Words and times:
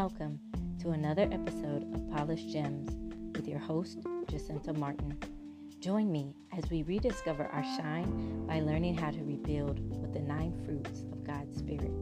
Welcome 0.00 0.40
to 0.80 0.92
another 0.92 1.28
episode 1.30 1.82
of 1.94 2.10
Polished 2.16 2.48
Gems 2.48 2.96
with 3.36 3.46
your 3.46 3.58
host, 3.58 3.98
Jacinta 4.30 4.72
Martin. 4.72 5.14
Join 5.78 6.10
me 6.10 6.34
as 6.56 6.64
we 6.70 6.84
rediscover 6.84 7.44
our 7.44 7.62
shine 7.62 8.46
by 8.46 8.60
learning 8.60 8.96
how 8.96 9.10
to 9.10 9.22
rebuild 9.22 9.78
with 10.00 10.14
the 10.14 10.20
nine 10.20 10.58
fruits 10.64 11.02
of 11.12 11.22
God's 11.22 11.58
Spirit. 11.58 11.92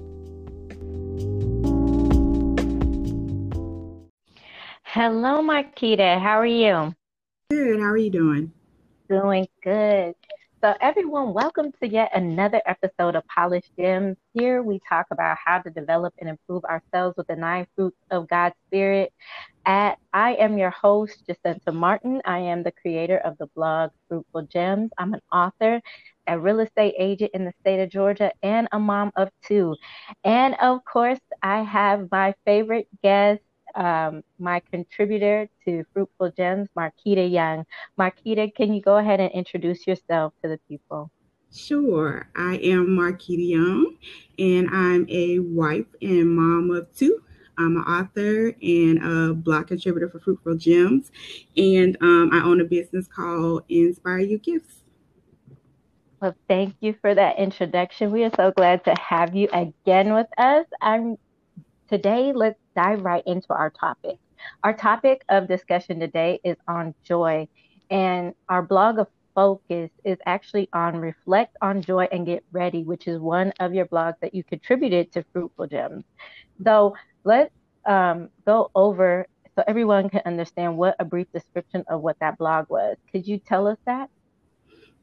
Hello, 4.85 5.43
Marquita. 5.43 6.21
How 6.21 6.39
are 6.39 6.46
you? 6.46 6.95
Good. 7.51 7.80
How 7.80 7.87
are 7.87 7.96
you 7.96 8.11
doing? 8.11 8.53
Doing 9.09 9.49
good. 9.65 10.15
So, 10.61 10.75
everyone, 10.81 11.35
welcome 11.35 11.71
to 11.81 11.89
yet 11.89 12.11
another 12.17 12.61
episode 12.67 13.15
of 13.15 13.25
Polished 13.29 13.71
Gems. 13.79 14.16
Here 14.35 14.61
we 14.61 14.80
talk 14.89 15.07
about 15.12 15.37
how 15.45 15.61
to 15.61 15.71
develop 15.71 16.15
and 16.19 16.29
improve 16.29 16.65
ourselves 16.65 17.16
with 17.16 17.29
the 17.29 17.37
nine 17.37 17.69
fruits 17.77 17.99
of 18.11 18.29
God's 18.29 18.57
Spirit. 18.66 19.13
At 19.66 19.99
I 20.13 20.35
am 20.35 20.59
your 20.59 20.71
host, 20.71 21.25
Jacinta 21.29 21.71
Martin. 21.71 22.21
I 22.25 22.39
am 22.41 22.65
the 22.65 22.73
creator 22.73 23.19
of 23.19 23.39
the 23.39 23.47
blog 23.55 23.91
Fruitful 24.09 24.43
Gems. 24.49 24.91
I'm 24.99 25.15
an 25.15 25.21
author, 25.33 25.80
a 26.27 26.39
real 26.41 26.59
estate 26.59 26.95
agent 26.99 27.30
in 27.35 27.45
the 27.45 27.52
state 27.61 27.80
of 27.80 27.91
Georgia, 27.91 28.33
and 28.43 28.66
a 28.73 28.80
mom 28.80 29.13
of 29.15 29.29
two. 29.47 29.77
And 30.25 30.57
of 30.61 30.85
course, 30.85 31.21
I 31.41 31.63
have 31.63 32.09
my 32.11 32.35
favorite 32.45 32.88
guest, 33.02 33.43
um, 33.75 34.23
my 34.39 34.61
contributor 34.71 35.49
to 35.65 35.85
Fruitful 35.93 36.33
Gems, 36.37 36.69
Marquita 36.77 37.31
Young. 37.31 37.65
Marquita, 37.99 38.55
can 38.55 38.73
you 38.73 38.81
go 38.81 38.97
ahead 38.97 39.21
and 39.21 39.31
introduce 39.33 39.87
yourself 39.87 40.33
to 40.43 40.49
the 40.49 40.59
people? 40.69 41.11
Sure. 41.53 42.29
I 42.37 42.57
am 42.57 42.89
Marquita 42.89 43.49
Young, 43.49 43.97
and 44.39 44.69
I'm 44.71 45.07
a 45.09 45.38
wife 45.38 45.87
and 46.02 46.37
mom 46.37 46.71
of 46.71 46.95
two. 46.95 47.23
I'm 47.57 47.77
an 47.77 47.83
author 47.83 48.55
and 48.63 48.99
a 49.02 49.35
blog 49.35 49.66
contributor 49.66 50.09
for 50.09 50.21
Fruitful 50.21 50.57
Gems, 50.57 51.10
and 51.57 51.97
um, 52.01 52.30
I 52.32 52.43
own 52.45 52.60
a 52.60 52.65
business 52.65 53.09
called 53.09 53.65
Inspire 53.69 54.21
You 54.21 54.38
Gifts. 54.38 54.82
Well, 56.21 56.35
thank 56.49 56.75
you 56.80 56.95
for 57.01 57.15
that 57.15 57.38
introduction. 57.38 58.10
We 58.10 58.25
are 58.25 58.30
so 58.37 58.51
glad 58.51 58.85
to 58.85 58.95
have 58.95 59.35
you 59.37 59.49
again 59.53 60.13
with 60.15 60.27
us. 60.37 60.66
I'm 60.80 61.16
today. 61.88 62.32
Let's 62.35 62.59
dive 62.79 63.04
right 63.04 63.24
into 63.26 63.52
our 63.52 63.71
topic. 63.71 64.19
Our 64.62 64.72
topic 64.72 65.25
of 65.28 65.48
discussion 65.48 65.98
today 65.98 66.38
is 66.44 66.56
on 66.69 66.94
joy, 67.03 67.48
and 67.91 68.34
our 68.48 68.62
blog 68.62 69.00
of 69.00 69.09
focus 69.34 69.91
is 70.04 70.16
actually 70.26 70.69
on 70.72 70.97
reflect 70.97 71.56
on 71.60 71.82
joy 71.82 72.06
and 72.12 72.25
get 72.25 72.44
ready, 72.53 72.84
which 72.84 73.09
is 73.09 73.19
one 73.19 73.53
of 73.59 73.75
your 73.75 73.87
blogs 73.87 74.15
that 74.22 74.32
you 74.32 74.44
contributed 74.44 75.10
to 75.12 75.25
Fruitful 75.32 75.66
Gems. 75.66 76.04
So 76.62 76.94
let's 77.25 77.53
um, 77.84 78.28
go 78.47 78.70
over 78.76 79.26
so 79.56 79.65
everyone 79.66 80.09
can 80.09 80.22
understand 80.25 80.76
what 80.76 80.94
a 81.00 81.04
brief 81.04 81.26
description 81.32 81.82
of 81.88 82.00
what 82.00 82.16
that 82.20 82.38
blog 82.38 82.66
was. 82.69 82.97
Could 83.10 83.26
you 83.26 83.38
tell 83.38 83.66
us 83.66 83.78
that? 83.87 84.09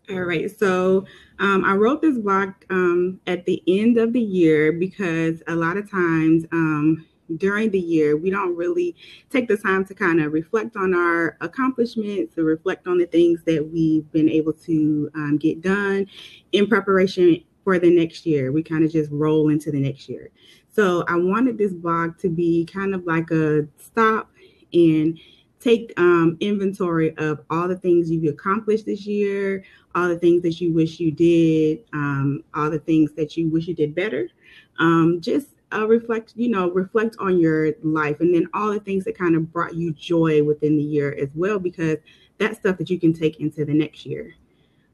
All 0.10 0.22
right. 0.22 0.50
So 0.50 1.06
um, 1.40 1.66
I 1.66 1.74
wrote 1.74 2.02
this 2.02 2.18
blog 2.18 2.54
um, 2.70 3.20
at 3.28 3.46
the 3.46 3.62
end 3.68 3.98
of 3.98 4.14
the 4.14 4.22
year 4.22 4.72
because 4.72 5.44
a 5.48 5.56
lot 5.56 5.76
of 5.76 5.92
times 5.92 6.46
um, 6.54 7.06
during 7.38 7.72
the 7.72 7.80
year, 7.80 8.18
we 8.18 8.30
don't 8.30 8.56
really 8.56 8.96
take 9.30 9.48
the 9.48 9.58
time 9.58 9.86
to 9.86 9.94
kind 9.94 10.22
of 10.22 10.34
reflect 10.34 10.76
on 10.76 10.94
our 10.94 11.38
accomplishments 11.42 12.38
or 12.38 12.44
reflect 12.44 12.88
on 12.88 12.98
the 12.98 13.06
things 13.06 13.44
that 13.46 13.68
we've 13.72 14.10
been 14.12 14.30
able 14.30 14.54
to 14.54 15.10
um, 15.16 15.38
get 15.38 15.62
done 15.62 16.08
in 16.52 16.68
preparation 16.68 17.44
for 17.64 17.80
the 17.80 17.90
next 17.90 18.26
year. 18.26 18.52
We 18.52 18.64
kind 18.64 18.86
of 18.86 18.92
just 18.92 19.12
roll 19.12 19.50
into 19.50 19.72
the 19.72 19.80
next 19.80 20.08
year. 20.08 20.30
So 20.72 21.04
I 21.08 21.16
wanted 21.16 21.58
this 21.58 21.74
blog 21.74 22.18
to 22.20 22.30
be 22.30 22.66
kind 22.66 22.94
of 22.94 23.06
like 23.06 23.32
a 23.32 23.68
stop 23.78 24.30
and 24.74 25.18
take 25.60 25.92
um, 25.98 26.38
inventory 26.42 27.18
of 27.18 27.40
all 27.50 27.68
the 27.68 27.78
things 27.78 28.12
you've 28.12 28.32
accomplished 28.32 28.86
this 28.86 29.08
year, 29.08 29.64
all 29.96 30.08
the 30.08 30.20
things 30.20 30.44
that 30.44 30.62
you 30.62 30.72
wish 30.72 31.00
you 31.00 31.12
did, 31.12 31.80
um, 31.94 32.44
all 32.54 32.70
the 32.70 32.78
things 32.78 33.14
that 33.14 33.36
you 33.36 33.50
wish 33.50 33.68
you 33.68 33.74
did 33.74 33.96
better. 33.96 34.30
Um, 34.78 35.20
just 35.22 35.55
uh, 35.74 35.88
reflect, 35.88 36.34
you 36.36 36.50
know, 36.50 36.70
reflect 36.72 37.16
on 37.20 37.40
your 37.40 37.74
life 37.84 38.20
and 38.20 38.34
then 38.34 38.48
all 38.54 38.72
the 38.72 38.80
things 38.80 39.04
that 39.06 39.18
kind 39.18 39.36
of 39.36 39.52
brought 39.52 39.76
you 39.76 39.94
joy 39.94 40.44
within 40.44 40.78
the 40.78 40.84
year 40.84 41.16
as 41.20 41.30
well, 41.36 41.60
because 41.60 41.98
that's 42.38 42.58
stuff 42.60 42.78
that 42.78 42.90
you 42.90 43.00
can 43.00 43.14
take 43.14 43.40
into 43.40 43.66
the 43.66 43.74
next 43.74 44.06
year. 44.06 44.34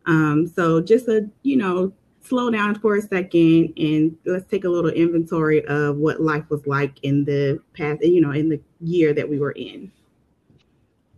Um, 0.06 0.48
so 0.48 0.82
just 0.82 1.08
a, 1.08 1.30
you 1.44 1.58
know, 1.58 1.94
slow 2.22 2.50
down 2.50 2.76
for 2.76 2.96
a 2.96 3.02
second 3.02 3.74
and 3.78 4.16
let's 4.26 4.50
take 4.50 4.64
a 4.64 4.70
little 4.70 4.92
inventory 4.92 5.66
of 5.66 5.98
what 5.98 6.22
life 6.22 6.46
was 6.50 6.66
like 6.68 7.04
in 7.04 7.26
the 7.26 7.60
past, 7.74 8.02
you 8.02 8.22
know, 8.22 8.32
in 8.32 8.50
the 8.50 8.62
year 8.80 9.14
that 9.14 9.28
we 9.28 9.40
were 9.40 9.52
in. 9.52 9.92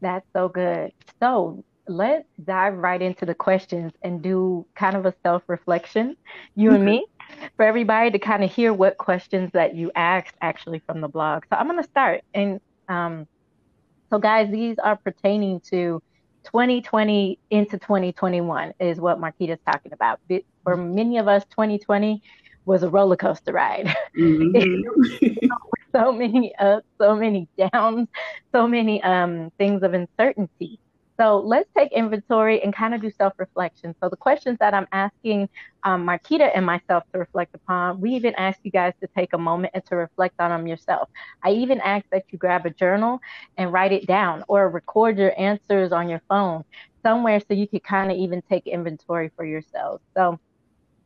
That's 0.01 0.25
so 0.33 0.49
good. 0.49 0.91
So 1.19 1.63
let's 1.87 2.27
dive 2.43 2.75
right 2.75 3.01
into 3.01 3.25
the 3.25 3.35
questions 3.35 3.91
and 4.01 4.21
do 4.21 4.65
kind 4.75 4.95
of 4.95 5.05
a 5.05 5.13
self 5.23 5.43
reflection, 5.47 6.15
you 6.55 6.71
and 6.71 6.85
me 6.85 7.05
for 7.55 7.66
everybody 7.66 8.11
to 8.11 8.19
kind 8.19 8.44
of 8.44 8.51
hear 8.51 8.73
what 8.73 8.97
questions 8.97 9.51
that 9.53 9.75
you 9.75 9.91
asked 9.95 10.35
actually 10.41 10.79
from 10.79 11.01
the 11.01 11.07
blog. 11.07 11.44
So 11.49 11.57
I'm 11.57 11.67
going 11.67 11.81
to 11.81 11.89
start. 11.89 12.21
And 12.33 12.59
um, 12.88 13.27
so, 14.09 14.19
guys, 14.19 14.51
these 14.51 14.77
are 14.79 14.95
pertaining 14.95 15.59
to 15.71 16.01
2020 16.45 17.39
into 17.49 17.77
2021 17.77 18.73
is 18.79 18.99
what 18.99 19.19
Marquita's 19.19 19.59
talking 19.66 19.94
about. 19.94 20.19
For 20.63 20.77
many 20.77 21.17
of 21.17 21.27
us, 21.27 21.44
2020 21.45 22.21
was 22.66 22.83
a 22.83 22.89
roller 22.89 23.16
coaster 23.16 23.53
ride. 23.53 23.95
Mm-hmm. 24.17 25.47
so 25.95 26.11
many 26.11 26.55
ups, 26.55 26.85
so 27.00 27.15
many 27.15 27.47
downs, 27.57 28.07
so 28.51 28.67
many 28.67 29.01
um, 29.03 29.51
things 29.57 29.83
of 29.83 29.94
uncertainty. 29.94 30.79
So 31.19 31.38
let's 31.40 31.69
take 31.78 31.91
inventory 31.91 32.63
and 32.63 32.74
kind 32.74 32.96
of 32.96 33.01
do 33.01 33.12
self 33.12 33.34
reflection. 33.38 33.94
So, 34.01 34.09
the 34.09 34.18
questions 34.18 34.57
that 34.59 34.74
I'm 34.74 34.88
asking 34.91 35.47
um, 35.84 36.06
Marquita 36.06 36.50
and 36.56 36.66
myself 36.66 37.03
to 37.13 37.19
reflect 37.19 37.53
upon, 37.53 38.01
we 38.01 38.12
even 38.12 38.34
ask 38.35 38.59
you 38.63 38.72
guys 38.72 38.94
to 39.01 39.07
take 39.16 39.34
a 39.34 39.38
moment 39.38 39.72
and 39.75 39.85
to 39.88 39.96
reflect 39.96 40.35
on 40.40 40.50
them 40.50 40.66
yourself. 40.66 41.09
I 41.44 41.51
even 41.51 41.79
ask 41.81 42.06
that 42.12 42.24
you 42.31 42.40
grab 42.40 42.66
a 42.66 42.72
journal 42.72 43.19
and 43.57 43.72
write 43.72 43.91
it 43.91 44.07
down 44.07 44.44
or 44.47 44.69
record 44.69 45.18
your 45.19 45.40
answers 45.40 45.91
on 45.91 46.09
your 46.09 46.22
phone 46.28 46.63
somewhere 47.03 47.40
so 47.40 47.53
you 47.53 47.68
could 47.68 47.84
kind 47.84 48.12
of 48.12 48.18
even 48.18 48.41
take 48.50 48.66
inventory 48.66 49.30
for 49.35 49.45
yourselves. 49.45 50.03
So, 50.16 50.40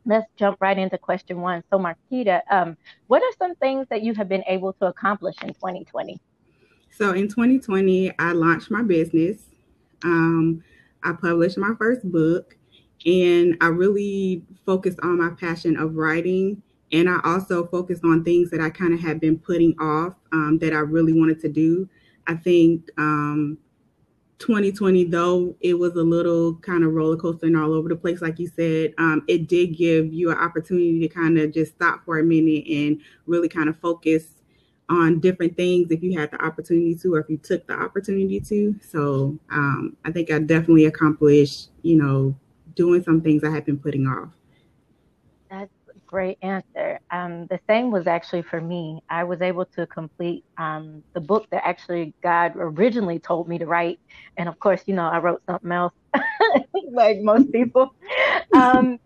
let's 0.06 0.28
jump 0.38 0.58
right 0.62 0.78
into 0.78 0.98
question 0.98 1.42
one. 1.42 1.64
So, 1.70 1.78
Marquita, 1.78 2.42
um, 2.50 2.78
what 3.08 3.22
are 3.22 3.34
some 3.38 3.56
things 3.56 3.88
that 3.90 4.04
you 4.04 4.14
have 4.14 4.30
been 4.30 4.44
able 4.48 4.72
to 4.74 4.86
accomplish 4.86 5.36
in 5.42 5.50
2020? 5.50 6.18
So, 6.92 7.12
in 7.12 7.28
2020, 7.28 8.18
I 8.18 8.32
launched 8.32 8.72
my 8.72 8.84
business. 8.84 9.57
Um, 10.04 10.64
I 11.04 11.14
published 11.14 11.58
my 11.58 11.74
first 11.78 12.10
book 12.12 12.58
and 13.06 13.56
I 13.62 13.68
really 13.68 14.44
focused 14.66 15.00
on 15.02 15.18
my 15.18 15.30
passion 15.30 15.78
of 15.78 15.96
writing. 15.96 16.62
And 16.92 17.10
I 17.10 17.20
also 17.24 17.66
focused 17.68 18.04
on 18.04 18.24
things 18.24 18.50
that 18.52 18.62
I 18.62 18.70
kind 18.70 18.94
of 18.94 19.00
had 19.00 19.20
been 19.20 19.38
putting 19.38 19.76
off 19.80 20.14
um, 20.32 20.58
that 20.62 20.74
I 20.74 20.80
really 20.80 21.14
wanted 21.14 21.40
to 21.42 21.50
do. 21.50 21.90
I 22.28 22.36
think 22.36 22.90
um, 22.98 23.58
2020, 24.40 25.06
though 25.06 25.56
it 25.62 25.74
was 25.74 25.96
a 25.96 26.04
little 26.04 26.56
kind 26.56 26.84
of 26.84 26.94
roller 26.94 27.18
coaster 27.18 27.48
and 27.48 27.58
all 27.58 27.74
over 27.74 27.90
the 27.90 27.96
place, 27.96 28.22
like 28.22 28.40
you 28.40 28.48
said, 28.48 28.94
um, 28.98 29.24
it 29.28 29.48
did 29.48 29.78
give 29.78 30.14
you 30.14 30.30
an 30.32 30.38
opportunity 30.38 31.00
to 31.00 31.08
kind 31.08 31.38
of 31.38 31.54
just 31.54 31.74
stop 31.74 32.06
for 32.06 32.20
a 32.20 32.24
minute 32.24 32.66
and 32.68 33.02
really 33.26 33.50
kind 33.50 33.70
of 33.70 33.80
focus 33.80 34.37
on 34.90 35.20
different 35.20 35.58
things 35.58 35.92
if 35.92 36.02
you 36.02 36.18
had 36.18 36.32
the 36.32 36.44
opportunity 36.44 36.96
to 36.96 37.16
or 37.16 37.20
if 37.20 37.30
you 37.30 37.38
took 37.38 37.66
the 37.68 37.74
opportunity 37.74 38.40
to. 38.40 38.76
So 38.88 39.38
um, 39.52 39.98
I 40.06 40.12
think 40.12 40.32
I 40.32 40.40
definitely 40.40 40.86
accomplished, 40.86 41.70
you 41.82 41.98
know, 41.98 42.36
doing 42.76 43.04
some 43.04 43.22
things 43.22 43.44
I 43.44 43.50
had 43.50 43.66
been 43.66 43.78
putting 43.78 44.08
off. 44.08 44.30
That's 45.50 45.72
a 45.90 46.00
great 46.06 46.38
answer. 46.42 47.00
Um, 47.12 47.48
the 47.48 47.60
same 47.68 47.92
was 47.92 48.08
actually 48.08 48.44
for 48.44 48.62
me. 48.62 49.02
I 49.10 49.26
was 49.26 49.42
able 49.42 49.66
to 49.66 49.86
complete 49.88 50.46
um, 50.58 51.04
the 51.14 51.22
book 51.22 51.48
that 51.50 51.68
actually 51.68 52.14
God 52.22 52.54
originally 52.56 53.20
told 53.20 53.50
me 53.50 53.58
to 53.58 53.66
write. 53.66 54.00
And 54.38 54.48
of 54.48 54.58
course, 54.60 54.84
you 54.86 54.96
know, 54.96 55.08
I 55.08 55.18
wrote 55.18 55.42
something 55.48 55.72
else, 55.72 55.94
like 56.92 57.20
most 57.20 57.52
people. 57.52 57.94
Um, 58.54 58.98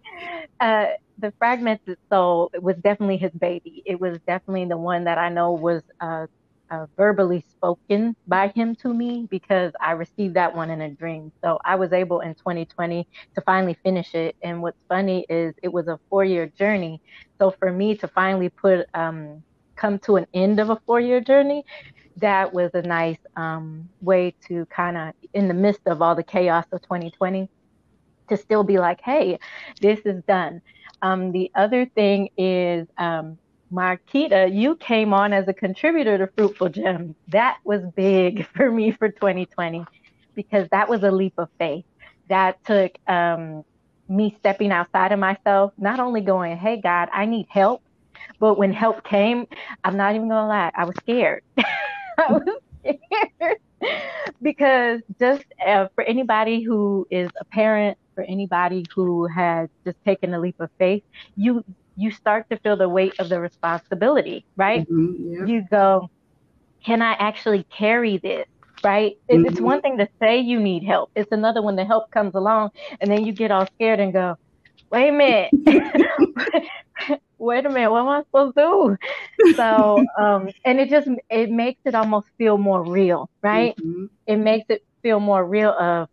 uh, 0.60 0.86
the 1.22 1.34
fragmented 1.40 1.98
soul 2.10 2.52
was 2.62 2.78
definitely 2.78 3.18
his 3.18 3.32
baby. 3.34 3.84
It 3.86 4.00
was 4.00 4.20
definitely 4.28 4.66
the 4.66 4.78
one 4.78 5.06
that 5.06 5.18
I 5.18 5.30
know 5.30 5.54
was 5.54 5.84
uh, 6.02 6.28
uh, 6.72 6.88
verbally 6.98 7.42
spoken 7.50 8.16
by 8.28 8.48
him 8.50 8.76
to 8.78 8.94
me 8.94 9.28
because 9.30 9.74
I 9.82 9.92
received 9.92 10.36
that 10.36 10.56
one 10.56 10.70
in 10.72 10.82
a 10.82 10.90
dream. 10.90 11.32
So 11.44 11.60
I 11.66 11.76
was 11.76 11.94
able 11.94 12.22
in 12.22 12.36
2020 12.36 13.08
to 13.36 13.42
finally 13.42 13.78
finish 13.84 14.16
it. 14.16 14.36
And 14.42 14.62
what's 14.62 14.84
funny 14.90 15.26
is 15.30 15.54
it 15.62 15.72
was 15.72 15.88
a 15.88 16.00
four 16.10 16.24
year 16.24 16.48
journey. 16.48 17.02
So 17.40 17.52
for 17.52 17.72
me 17.72 17.96
to 17.98 18.08
finally 18.08 18.50
put, 18.50 18.88
um, 18.94 19.44
come 19.76 20.00
to 20.00 20.16
an 20.18 20.28
end 20.34 20.60
of 20.60 20.70
a 20.70 20.78
four 20.86 21.00
year 21.00 21.22
journey, 21.22 21.66
that 22.18 22.54
was 22.54 22.72
a 22.74 22.82
nice 22.82 23.20
um, 23.36 23.90
way 24.02 24.34
to 24.48 24.66
kind 24.68 24.98
of, 24.98 25.14
in 25.34 25.48
the 25.48 25.54
midst 25.54 25.82
of 25.88 26.02
all 26.02 26.16
the 26.16 26.24
chaos 26.24 26.66
of 26.72 26.82
2020, 26.82 27.50
to 28.30 28.38
still 28.38 28.64
be 28.64 28.80
like, 28.80 29.02
hey, 29.04 29.40
this 29.82 30.00
is 30.06 30.24
done. 30.28 30.62
Um, 31.02 31.32
the 31.32 31.52
other 31.56 31.86
thing 31.96 32.30
is 32.38 32.88
um, 32.98 33.40
Marquita, 33.74 34.54
you 34.54 34.76
came 34.76 35.14
on 35.14 35.34
as 35.34 35.48
a 35.48 35.54
contributor 35.54 36.18
to 36.18 36.30
Fruitful 36.38 36.70
Gems. 36.70 37.16
That 37.30 37.58
was 37.66 37.82
big 37.96 38.48
for 38.56 38.72
me 38.72 38.92
for 38.92 39.10
2020 39.10 39.86
because 40.36 40.68
that 40.72 40.90
was 40.90 41.04
a 41.04 41.12
leap 41.12 41.34
of 41.38 41.50
faith. 41.60 41.86
That 42.30 42.58
took 42.66 42.92
um, 43.08 43.64
me 44.08 44.36
stepping 44.40 44.72
outside 44.72 45.12
of 45.12 45.20
myself, 45.20 45.74
not 45.78 46.00
only 46.00 46.22
going, 46.22 46.58
Hey, 46.58 46.80
God, 46.82 47.10
I 47.14 47.26
need 47.26 47.48
help. 47.50 47.82
But 48.40 48.58
when 48.58 48.74
help 48.74 49.04
came, 49.04 49.48
I'm 49.84 49.98
not 49.98 50.16
even 50.16 50.30
going 50.30 50.44
to 50.44 50.48
lie, 50.48 50.72
I 50.76 50.86
was 50.86 50.96
scared. 50.98 51.42
I 51.58 52.32
was 52.32 52.44
scared 52.82 53.58
because 54.42 55.02
just 55.20 55.46
uh, 55.66 55.88
for 55.96 56.04
anybody 56.04 56.62
who 56.64 57.08
is 57.10 57.30
a 57.40 57.46
parent, 57.46 57.98
for 58.16 58.24
anybody 58.24 58.86
who 58.94 59.28
has 59.28 59.70
just 59.86 59.98
taken 60.06 60.34
a 60.34 60.40
leap 60.40 60.60
of 60.60 60.70
faith, 60.78 61.04
you 61.36 61.64
you 61.96 62.12
start 62.12 62.50
to 62.50 62.58
feel 62.58 62.76
the 62.76 62.90
weight 62.90 63.14
of 63.20 63.30
the 63.30 63.40
responsibility, 63.40 64.46
right? 64.56 64.90
Mm-hmm, 64.90 65.34
yeah. 65.34 65.46
You 65.46 65.66
go, 65.70 66.10
can 66.84 67.02
I 67.02 67.14
actually 67.14 67.64
carry 67.76 68.18
this? 68.18 68.48
Right? 68.84 69.18
Mm-hmm. 69.30 69.46
It's 69.46 69.62
one 69.62 69.82
thing 69.82 69.98
to 70.00 70.10
say 70.20 70.40
you 70.40 70.60
need 70.60 70.84
help. 70.84 71.12
It's 71.16 71.32
another 71.32 71.62
when 71.62 71.76
the 71.76 71.86
help 71.86 72.10
comes 72.10 72.34
along 72.34 72.72
and 73.00 73.12
then 73.12 73.26
you 73.26 73.32
get 73.32 73.52
all 73.52 73.68
scared 73.76 74.00
and 74.00 74.12
go, 74.12 74.38
wait 74.90 75.10
a 75.10 75.12
minute. 75.12 75.52
wait 77.38 77.66
a 77.66 77.70
minute, 77.70 77.92
what 77.92 78.02
am 78.02 78.08
I 78.08 78.22
supposed 78.24 78.56
to 78.58 78.98
do? 79.44 79.54
So, 79.56 80.04
um, 80.20 80.50
and 80.66 80.80
it 80.80 80.90
just, 80.90 81.08
it 81.30 81.52
makes 81.52 81.80
it 81.86 81.94
almost 81.94 82.28
feel 82.38 82.58
more 82.58 82.84
real, 82.84 83.30
right? 83.44 83.76
Mm-hmm. 83.78 84.06
It 84.26 84.38
makes 84.38 84.66
it 84.70 84.84
feel 85.04 85.20
more 85.20 85.46
real 85.46 85.72
of, 85.72 86.10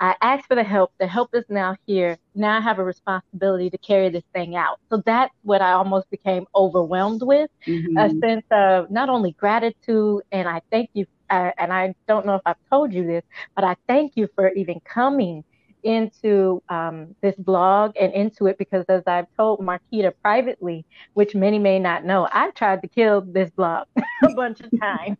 I 0.00 0.16
asked 0.22 0.46
for 0.46 0.54
the 0.54 0.64
help. 0.64 0.92
The 0.98 1.06
help 1.06 1.34
is 1.34 1.44
now 1.50 1.76
here. 1.86 2.16
Now 2.34 2.56
I 2.56 2.60
have 2.60 2.78
a 2.78 2.84
responsibility 2.84 3.68
to 3.68 3.78
carry 3.78 4.08
this 4.08 4.24
thing 4.32 4.56
out. 4.56 4.80
So 4.88 5.02
that's 5.04 5.34
what 5.42 5.60
I 5.60 5.72
almost 5.72 6.10
became 6.10 6.46
overwhelmed 6.54 7.22
with 7.22 7.50
mm-hmm. 7.66 7.96
a 7.98 8.08
sense 8.18 8.46
of 8.50 8.90
not 8.90 9.10
only 9.10 9.32
gratitude, 9.32 10.22
and 10.32 10.48
I 10.48 10.62
thank 10.70 10.90
you. 10.94 11.06
Uh, 11.28 11.52
and 11.58 11.72
I 11.72 11.94
don't 12.08 12.26
know 12.26 12.34
if 12.34 12.42
I've 12.46 12.56
told 12.70 12.92
you 12.92 13.06
this, 13.06 13.22
but 13.54 13.62
I 13.62 13.76
thank 13.86 14.16
you 14.16 14.28
for 14.34 14.48
even 14.54 14.80
coming 14.80 15.44
into 15.82 16.62
um, 16.68 17.14
this 17.20 17.36
blog 17.36 17.92
and 18.00 18.12
into 18.12 18.46
it 18.46 18.58
because, 18.58 18.84
as 18.88 19.02
I've 19.06 19.26
told 19.36 19.60
Marquita 19.60 20.12
privately, 20.22 20.84
which 21.12 21.34
many 21.34 21.58
may 21.58 21.78
not 21.78 22.04
know, 22.04 22.26
I 22.32 22.50
tried 22.50 22.82
to 22.82 22.88
kill 22.88 23.20
this 23.20 23.50
blog 23.50 23.86
a 24.24 24.32
bunch 24.34 24.60
of 24.60 24.70
times. 24.80 25.18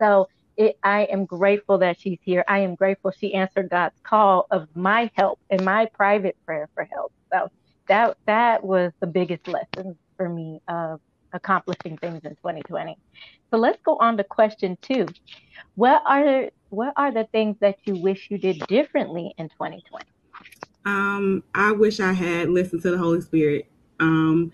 so 0.00 0.28
it, 0.56 0.76
I 0.82 1.04
am 1.04 1.24
grateful 1.24 1.78
that 1.78 2.00
she's 2.00 2.18
here. 2.22 2.44
I 2.48 2.60
am 2.60 2.74
grateful 2.74 3.10
she 3.10 3.34
answered 3.34 3.70
God's 3.70 3.98
call 4.02 4.46
of 4.50 4.68
my 4.74 5.10
help 5.14 5.38
and 5.50 5.64
my 5.64 5.88
private 5.94 6.36
prayer 6.44 6.68
for 6.74 6.84
help. 6.84 7.12
So 7.32 7.48
that 7.88 8.16
that 8.26 8.64
was 8.64 8.92
the 9.00 9.06
biggest 9.06 9.48
lesson 9.48 9.98
for 10.16 10.28
me 10.28 10.60
of 10.68 11.00
accomplishing 11.32 11.96
things 11.96 12.20
in 12.24 12.30
2020. 12.30 12.96
So 13.50 13.56
let's 13.56 13.80
go 13.84 13.96
on 13.96 14.16
to 14.18 14.24
question 14.24 14.76
two. 14.82 15.06
What 15.74 16.02
are 16.06 16.50
what 16.68 16.92
are 16.96 17.12
the 17.12 17.24
things 17.32 17.56
that 17.60 17.76
you 17.84 17.96
wish 17.96 18.28
you 18.30 18.38
did 18.38 18.66
differently 18.66 19.34
in 19.38 19.48
2020? 19.48 20.04
Um, 20.84 21.44
I 21.54 21.72
wish 21.72 22.00
I 22.00 22.12
had 22.12 22.48
listened 22.50 22.82
to 22.82 22.90
the 22.90 22.98
Holy 22.98 23.20
Spirit. 23.20 23.70
Um, 24.00 24.52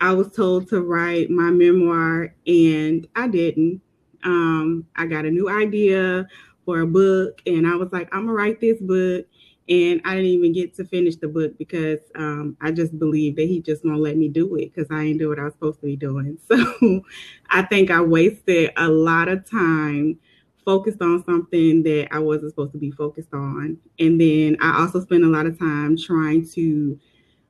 I 0.00 0.12
was 0.12 0.32
told 0.32 0.68
to 0.68 0.82
write 0.82 1.30
my 1.30 1.50
memoir, 1.50 2.34
and 2.46 3.06
I 3.16 3.28
didn't. 3.28 3.80
Um, 4.24 4.86
I 4.96 5.06
got 5.06 5.24
a 5.24 5.30
new 5.30 5.48
idea 5.48 6.26
for 6.64 6.80
a 6.80 6.86
book, 6.86 7.40
and 7.46 7.66
I 7.66 7.76
was 7.76 7.92
like, 7.92 8.08
I'm 8.12 8.26
gonna 8.26 8.32
write 8.32 8.60
this 8.60 8.80
book. 8.80 9.26
And 9.66 10.02
I 10.04 10.14
didn't 10.16 10.30
even 10.30 10.52
get 10.52 10.74
to 10.74 10.84
finish 10.84 11.16
the 11.16 11.26
book 11.26 11.56
because 11.56 12.00
um, 12.16 12.54
I 12.60 12.70
just 12.70 12.98
believed 12.98 13.38
that 13.38 13.48
he 13.48 13.62
just 13.62 13.82
won't 13.82 14.00
let 14.00 14.18
me 14.18 14.28
do 14.28 14.56
it 14.56 14.74
because 14.74 14.90
I 14.90 15.04
didn't 15.04 15.20
do 15.20 15.30
what 15.30 15.38
I 15.38 15.44
was 15.44 15.54
supposed 15.54 15.80
to 15.80 15.86
be 15.86 15.96
doing. 15.96 16.38
So 16.48 17.02
I 17.48 17.62
think 17.62 17.90
I 17.90 18.02
wasted 18.02 18.72
a 18.76 18.88
lot 18.88 19.28
of 19.28 19.48
time 19.48 20.18
focused 20.64 21.00
on 21.02 21.24
something 21.24 21.82
that 21.82 22.08
I 22.10 22.18
wasn't 22.18 22.50
supposed 22.50 22.72
to 22.72 22.78
be 22.78 22.90
focused 22.90 23.32
on. 23.32 23.78
And 23.98 24.20
then 24.20 24.56
I 24.60 24.80
also 24.80 25.00
spent 25.00 25.24
a 25.24 25.28
lot 25.28 25.46
of 25.46 25.58
time 25.58 25.96
trying 25.96 26.48
to 26.50 26.98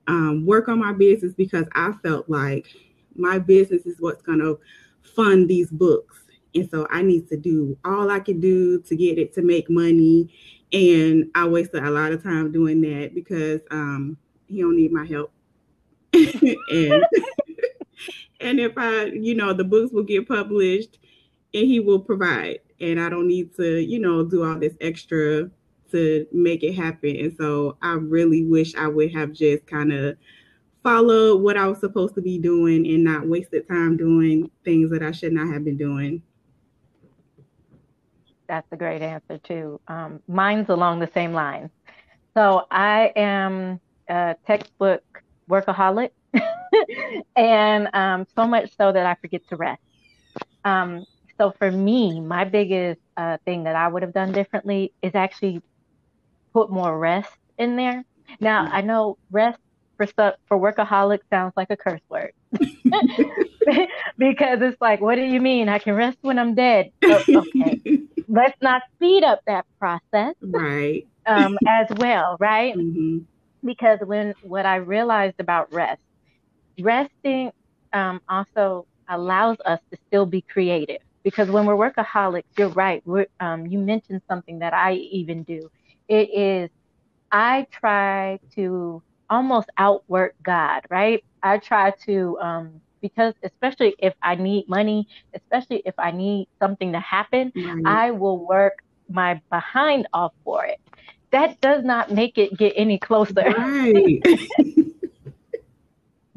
um, 0.07 0.45
work 0.45 0.69
on 0.69 0.79
my 0.79 0.93
business 0.93 1.33
because 1.35 1.67
I 1.75 1.93
felt 2.03 2.29
like 2.29 2.67
my 3.17 3.39
business 3.39 3.87
is 3.87 4.01
what's 4.01 4.23
going 4.23 4.41
to 4.41 4.59
fund 5.15 5.49
these 5.49 5.71
books. 5.71 6.24
And 6.55 6.71
so 6.71 6.87
I 6.91 7.03
need 7.03 7.29
to 7.29 7.37
do 7.37 7.77
all 7.85 8.11
I 8.11 8.21
can 8.21 8.41
do 8.41 8.81
to 8.83 8.97
get 8.97 9.19
it 9.19 9.35
to 9.35 9.43
make 9.43 9.69
money. 9.69 10.33
And 10.73 11.31
I 11.35 11.47
wasted 11.47 11.85
a 11.85 11.91
lot 11.91 12.13
of 12.13 12.23
time 12.23 12.53
doing 12.53 12.81
that 12.83 13.15
because 13.15 13.61
um, 13.71 14.17
he 14.47 14.61
don't 14.61 14.77
need 14.77 14.93
my 14.93 15.05
help. 15.05 15.33
and 16.13 17.05
and 18.41 18.61
if 18.61 18.73
I, 18.77 19.07
you 19.07 19.35
know, 19.35 19.53
the 19.53 19.65
books 19.65 19.93
will 19.93 20.05
get 20.05 20.29
published 20.29 20.99
and 21.53 21.67
he 21.67 21.81
will 21.81 22.01
provide. 22.01 22.61
And 22.81 23.01
I 23.01 23.09
don't 23.09 23.29
need 23.29 23.55
to, 23.57 23.81
you 23.81 23.99
know, 23.99 24.25
do 24.25 24.45
all 24.45 24.59
this 24.59 24.75
extra 24.81 25.51
to 25.91 26.27
make 26.33 26.63
it 26.63 26.75
happen. 26.75 27.17
And 27.17 27.37
so 27.37 27.77
I 27.83 27.95
really 27.95 28.45
wish 28.45 28.75
I 28.75 28.89
would 28.89 29.13
have 29.13 29.33
just 29.33 29.67
kind 29.67 29.93
of 29.93 30.17
followed 30.83 31.41
what 31.41 31.57
I 31.57 31.67
was 31.67 31.79
supposed 31.79 32.15
to 32.17 32.21
be 32.21 32.39
doing 32.39 32.87
and 32.87 33.03
not 33.03 33.27
wasted 33.27 33.67
time 33.69 33.97
doing 33.97 34.51
things 34.65 34.91
that 34.91 35.03
I 35.03 35.13
should 35.13 35.33
not 35.33 35.53
have 35.53 35.65
been 35.65 35.79
doing 35.79 36.23
that's 38.49 38.67
a 38.73 38.77
great 38.77 39.03
answer 39.03 39.39
too. 39.39 39.81
Um, 39.89 40.21
mine's 40.29 40.69
along 40.69 41.01
the 41.01 41.11
same 41.15 41.33
lines. 41.33 41.71
So 42.37 42.65
I 42.71 43.13
am 43.17 43.81
a 44.09 44.37
textbook 44.47 45.03
workaholic, 45.51 46.11
and 47.37 47.89
um, 47.95 48.27
so 48.37 48.47
much 48.47 48.71
so 48.77 48.93
that 48.93 49.07
I 49.07 49.17
forget 49.21 49.43
to 49.49 49.57
rest. 49.57 49.83
Um, 50.65 51.05
so 51.41 51.53
for 51.59 51.71
me, 51.71 52.21
my 52.21 52.45
biggest 52.45 53.01
uh, 53.17 53.39
thing 53.45 53.65
that 53.65 53.77
I 53.77 53.89
would 53.89 54.03
have 54.03 54.13
done 54.15 54.33
differently 54.33 54.93
is 55.03 55.15
actually 55.15 55.61
put 56.55 56.71
more 56.71 56.97
rest 56.99 57.37
in 57.59 57.77
there. 57.77 58.05
Now 58.41 58.69
I 58.71 58.81
know 58.83 59.17
rest 59.31 59.61
for 59.97 60.07
for 60.49 60.59
workaholic 60.59 61.21
sounds 61.31 61.53
like 61.57 61.69
a 61.71 61.77
curse 61.77 62.01
word 62.09 62.33
because 64.19 64.59
it's 64.61 64.81
like, 64.81 65.01
what 65.01 65.17
do 65.17 65.23
you 65.23 65.41
mean? 65.41 65.69
I 65.69 65.79
can 65.79 65.95
rest 65.95 66.19
when 66.23 66.39
I'm 66.39 66.55
dead. 66.55 66.91
Oh, 67.05 67.23
okay, 67.37 67.81
let's 68.29 68.57
not 68.63 68.83
speed 68.95 69.25
up 69.25 69.41
that 69.47 69.67
process, 69.79 70.35
right? 70.43 71.07
Um, 71.27 71.59
as 71.67 71.87
well, 71.99 72.37
right? 72.41 72.75
Mm-hmm. 72.85 73.19
Because 73.65 73.99
when 74.05 74.35
what 74.43 74.67
I 74.67 74.77
realized 74.77 75.37
about 75.39 75.73
rest, 75.73 76.03
resting 76.79 77.51
um, 77.95 78.21
also 78.29 78.87
allows 79.09 79.57
us 79.65 79.81
to 79.91 79.99
still 80.07 80.27
be 80.27 80.43
creative. 80.43 81.01
Because 81.23 81.51
when 81.51 81.65
we're 81.65 81.75
workaholics, 81.75 82.43
you're 82.59 82.69
right. 82.69 83.01
We're, 83.07 83.27
um, 83.41 83.67
you 83.67 83.79
mentioned 83.79 84.21
something 84.29 84.59
that 84.59 84.75
I 84.75 84.95
even 84.95 85.45
do. 85.45 85.71
It 86.09 86.29
is 86.35 86.71
I 87.33 87.67
try 87.73 88.39
to 88.57 89.03
almost 89.31 89.69
outwork 89.79 90.35
God, 90.43 90.83
right? 90.91 91.25
I 91.43 91.59
try 91.59 91.93
to 92.07 92.39
um, 92.41 92.81
because 93.01 93.35
especially 93.43 93.95
if 93.99 94.15
I 94.23 94.35
need 94.35 94.69
money, 94.69 95.07
especially 95.35 95.83
if 95.85 95.95
I 95.99 96.11
need 96.11 96.49
something 96.59 96.93
to 96.93 97.01
happen, 97.01 97.53
mm-hmm. 97.55 97.87
I 97.87 98.11
will 98.11 98.39
work 98.39 98.83
my 99.11 99.41
behind 99.51 100.07
off 100.15 100.33
for 100.43 100.65
it. 100.65 100.81
That 101.31 101.61
does 101.61 101.85
not 101.85 102.13
make 102.13 102.39
it 102.39 102.57
get 102.57 102.73
any 102.77 102.99
closer. 102.99 103.35
Right. 103.35 104.23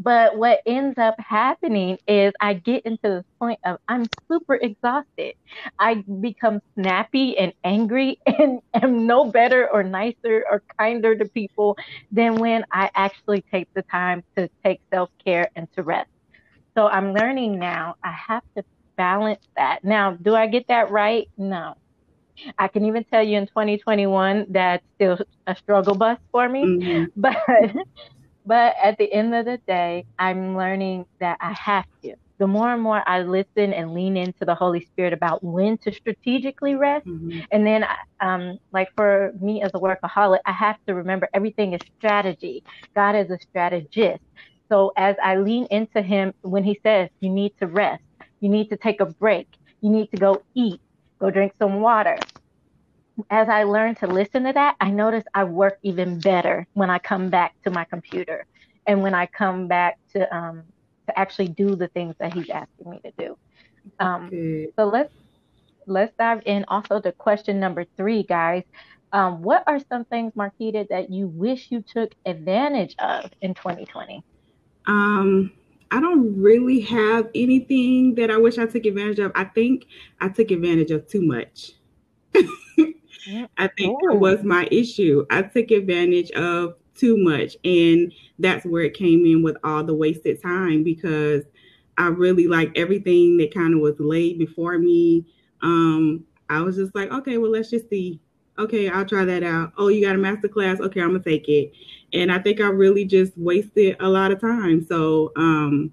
but 0.08 0.38
what 0.38 0.62
ends 0.66 0.98
up 0.98 1.16
happening 1.20 1.98
is 2.08 2.32
I 2.40 2.54
get 2.54 2.86
into 2.86 3.02
this 3.04 3.26
point 3.42 3.60
of 3.66 3.78
I'm 3.90 4.06
super 4.32 4.56
exhausted. 4.56 5.34
I 5.80 5.96
become 6.22 6.62
snappy 6.76 7.38
and 7.38 7.52
angry 7.66 8.18
and 8.26 8.62
am 8.74 9.06
no 9.06 9.30
better 9.30 9.70
or 9.70 9.84
nicer 9.84 10.46
or 10.50 10.64
kinder 10.80 11.14
to 11.18 11.26
people 11.26 11.76
than 12.10 12.36
when 12.36 12.64
I 12.72 12.90
actually 12.96 13.44
take 13.52 13.68
the 13.74 13.82
time 13.82 14.24
to 14.38 14.50
take 14.64 14.80
self 14.94 15.10
care 15.26 15.50
and 15.58 15.68
to 15.74 15.84
rest. 15.84 16.10
So 16.78 16.88
I'm 16.88 17.14
learning 17.14 17.60
now 17.60 17.96
I 18.02 18.14
have 18.14 18.44
to 18.56 18.64
balance 18.96 19.46
that. 19.58 19.84
Now, 19.84 20.12
do 20.14 20.36
I 20.36 20.48
get 20.48 20.70
that 20.70 20.90
right? 20.90 21.28
No. 21.38 21.76
I 22.58 22.70
can 22.70 22.86
even 22.86 23.04
tell 23.04 23.24
you 23.24 23.38
in 23.38 23.48
2021 23.48 24.46
that's 24.52 24.86
still 24.96 25.18
a 25.48 25.56
struggle 25.58 25.96
bus 25.96 26.18
for 26.32 26.48
me. 26.48 26.64
Mm-hmm. 26.64 27.04
But 27.18 27.76
but 28.48 28.76
at 28.82 28.98
the 28.98 29.12
end 29.12 29.36
of 29.36 29.46
the 29.46 29.58
day, 29.68 30.06
I'm 30.18 30.56
learning 30.56 31.06
that 31.20 31.38
I 31.42 31.52
have 31.52 31.86
to. 32.04 32.16
The 32.38 32.48
more 32.48 32.72
and 32.72 32.82
more 32.82 33.04
I 33.06 33.24
listen 33.24 33.74
and 33.74 33.94
lean 33.94 34.16
into 34.16 34.46
the 34.46 34.56
Holy 34.56 34.86
Spirit 34.86 35.12
about 35.12 35.44
when 35.44 35.78
to 35.80 35.92
strategically 35.92 36.76
rest, 36.76 37.06
mm-hmm. 37.06 37.40
and 37.52 37.68
then 37.68 37.86
um, 38.22 38.58
like 38.72 38.90
for 38.96 39.34
me 39.42 39.62
as 39.62 39.72
a 39.74 39.80
workaholic, 39.80 40.40
I 40.46 40.54
have 40.54 40.78
to 40.88 40.94
remember 40.94 41.28
everything 41.34 41.74
is 41.74 41.82
strategy. 41.98 42.64
God 42.96 43.16
is 43.16 43.30
a 43.32 43.40
strategist. 43.40 44.24
So 44.70 44.94
as 44.96 45.16
I 45.22 45.38
lean 45.38 45.68
into 45.72 46.02
him, 46.02 46.34
when 46.42 46.64
he 46.64 46.80
says, 46.84 47.10
you 47.20 47.30
need 47.30 47.54
to 47.60 47.68
rest, 47.68 48.04
you 48.40 48.50
need 48.50 48.70
to 48.70 48.78
take 48.78 49.02
a 49.02 49.06
break, 49.06 49.48
you 49.82 49.90
need 49.90 50.12
to 50.12 50.18
go 50.18 50.44
eat, 50.54 50.80
go 51.20 51.30
drink 51.30 51.54
some 51.60 51.82
water. 51.82 52.18
As 53.30 53.50
I 53.50 53.64
learn 53.64 53.96
to 53.96 54.08
listen 54.08 54.44
to 54.44 54.54
that, 54.54 54.76
I 54.80 54.92
notice 54.92 55.24
I 55.34 55.44
work 55.44 55.80
even 55.82 56.20
better 56.20 56.68
when 56.74 56.90
I 56.90 57.00
come 57.00 57.30
back 57.30 57.56
to 57.64 57.72
my 57.72 57.84
computer 57.84 58.46
and 58.86 59.02
when 59.02 59.14
I 59.14 59.26
come 59.26 59.68
back 59.68 59.98
to 60.14 60.36
um, 60.36 60.64
to 61.08 61.20
actually 61.20 61.48
do 61.48 61.76
the 61.76 61.88
things 61.90 62.16
that 62.20 62.34
He's 62.34 62.50
asking 62.50 62.90
me 62.90 63.00
to 63.04 63.12
do. 63.18 63.38
Um, 64.00 64.30
so 64.76 64.86
let's 64.86 65.14
let's 65.88 66.14
dive 66.18 66.42
in 66.46 66.66
also 66.68 67.00
to 67.00 67.12
question 67.12 67.60
number 67.60 67.86
three, 67.98 68.24
guys. 68.24 68.64
Um, 69.14 69.42
what 69.42 69.64
are 69.68 69.80
some 69.90 70.06
things, 70.06 70.34
Marquita, 70.36 70.88
that 70.90 71.10
you 71.10 71.28
wish 71.28 71.68
you 71.72 71.82
took 71.82 72.14
advantage 72.26 72.96
of 73.00 73.32
in 73.42 73.54
2020? 73.54 74.24
Um, 74.86 75.52
I 75.92 76.02
don't 76.02 76.42
really 76.42 76.82
have 76.82 77.30
anything 77.34 78.16
that 78.16 78.30
I 78.30 78.38
wish 78.38 78.58
I 78.58 78.66
took 78.66 78.86
advantage 78.86 79.20
of. 79.20 79.32
I 79.34 79.46
think 79.46 79.86
I 80.20 80.28
took 80.28 80.52
advantage 80.52 80.92
of 80.92 81.08
too 81.08 81.22
much. 81.22 81.72
I 83.58 83.68
think 83.68 83.98
Ooh. 84.04 84.10
that 84.10 84.18
was 84.18 84.44
my 84.44 84.68
issue. 84.72 85.26
I 85.30 85.42
took 85.44 85.72
advantage 85.72 86.32
of 86.32 86.76
too 86.96 87.18
much. 87.18 87.56
And 87.64 88.12
that's 88.40 88.66
where 88.66 88.84
it 88.84 88.94
came 88.94 89.26
in 89.26 89.44
with 89.44 89.58
all 89.64 89.84
the 89.84 89.94
wasted 89.94 90.42
time 90.42 90.84
because 90.84 91.44
I 91.98 92.08
really 92.08 92.48
like 92.48 92.72
everything 92.76 93.38
that 93.38 93.54
kind 93.54 93.74
of 93.74 93.80
was 93.80 94.00
laid 94.00 94.38
before 94.38 94.78
me. 94.78 95.26
Um, 95.62 96.26
I 96.50 96.62
was 96.62 96.76
just 96.76 96.96
like, 96.96 97.12
okay, 97.12 97.38
well, 97.38 97.52
let's 97.52 97.70
just 97.70 97.90
see. 97.90 98.20
Okay, 98.60 98.90
I'll 98.90 99.06
try 99.06 99.24
that 99.26 99.44
out. 99.44 99.74
Oh, 99.78 99.88
you 99.90 100.04
got 100.06 100.16
a 100.16 100.20
master 100.20 100.48
class? 100.48 100.80
Okay, 100.80 101.02
I'm 101.02 101.10
gonna 101.10 101.24
take 101.24 101.48
it. 101.48 101.72
And 102.14 102.32
I 102.32 102.40
think 102.40 102.60
I 102.60 102.68
really 102.68 103.06
just 103.06 103.38
wasted 103.38 103.98
a 104.00 104.10
lot 104.10 104.32
of 104.32 104.42
time. 104.42 104.84
So, 104.84 105.32
um, 105.36 105.92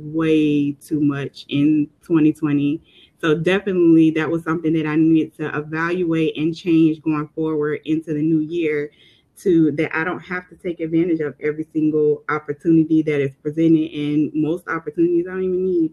way 0.00 0.72
too 0.72 1.00
much 1.00 1.46
in 1.48 1.88
2020. 2.02 2.82
So 3.20 3.34
definitely 3.34 4.10
that 4.12 4.30
was 4.30 4.44
something 4.44 4.72
that 4.74 4.86
I 4.86 4.94
needed 4.94 5.36
to 5.38 5.56
evaluate 5.56 6.36
and 6.36 6.56
change 6.56 7.02
going 7.02 7.28
forward 7.34 7.80
into 7.84 8.14
the 8.14 8.22
new 8.22 8.38
year 8.38 8.90
to 9.38 9.72
that 9.72 9.96
I 9.96 10.04
don't 10.04 10.20
have 10.20 10.48
to 10.50 10.56
take 10.56 10.80
advantage 10.80 11.20
of 11.20 11.34
every 11.40 11.66
single 11.72 12.24
opportunity 12.28 13.02
that 13.02 13.20
is 13.20 13.34
presented 13.42 13.90
and 13.92 14.30
most 14.34 14.68
opportunities 14.68 15.26
I 15.28 15.32
don't 15.32 15.44
even 15.44 15.64
need. 15.64 15.92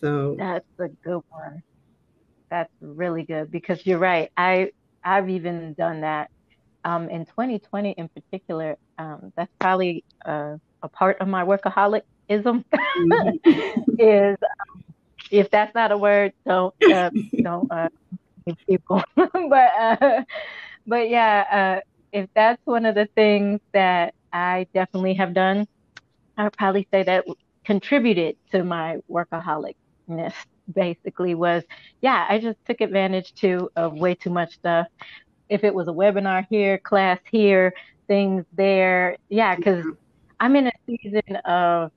So 0.00 0.34
that's 0.38 0.66
a 0.78 0.88
good 0.88 1.22
one. 1.30 1.62
That's 2.48 2.72
really 2.80 3.22
good 3.22 3.50
because 3.50 3.84
you're 3.86 3.98
right. 3.98 4.30
I 4.36 4.72
I've 5.04 5.30
even 5.30 5.74
done 5.74 6.00
that 6.02 6.30
um, 6.84 7.08
in 7.08 7.26
2020 7.26 7.92
in 7.92 8.08
particular. 8.08 8.76
Um, 8.98 9.32
that's 9.36 9.52
probably 9.60 10.04
uh, 10.24 10.56
a 10.82 10.88
part 10.88 11.18
of 11.20 11.28
my 11.28 11.44
workaholicism 11.44 12.02
mm-hmm. 12.28 13.90
is 13.98 14.36
um, 14.42 14.84
if 15.30 15.50
that's 15.50 15.74
not 15.74 15.92
a 15.92 15.98
word, 15.98 16.32
don't 16.46 16.74
uh, 16.90 17.10
don't 17.42 17.70
uh, 17.70 17.88
keep 18.68 18.84
going. 18.86 19.04
but 19.16 19.70
uh, 19.78 20.24
but 20.86 21.08
yeah, 21.10 21.78
uh, 21.78 21.80
if 22.12 22.28
that's 22.34 22.60
one 22.64 22.86
of 22.86 22.94
the 22.94 23.08
things 23.16 23.60
that 23.72 24.14
I 24.32 24.66
definitely 24.74 25.14
have 25.14 25.34
done, 25.34 25.66
I 26.36 26.44
would 26.44 26.56
probably 26.56 26.88
say 26.92 27.02
that 27.04 27.24
contributed 27.64 28.36
to 28.52 28.64
my 28.64 28.98
workaholicness. 29.10 30.34
Basically, 30.72 31.34
was 31.34 31.64
yeah, 32.00 32.26
I 32.28 32.38
just 32.38 32.58
took 32.66 32.80
advantage 32.80 33.34
too 33.34 33.70
of 33.76 33.94
way 33.94 34.14
too 34.14 34.30
much 34.30 34.54
stuff. 34.54 34.86
If 35.48 35.64
it 35.64 35.74
was 35.74 35.88
a 35.88 35.92
webinar 35.92 36.46
here, 36.50 36.78
class 36.78 37.18
here, 37.30 37.72
things 38.08 38.44
there, 38.52 39.16
yeah, 39.28 39.56
because 39.56 39.84
I'm 40.40 40.56
in 40.56 40.68
a 40.68 40.72
season 40.86 41.36
of 41.44 41.90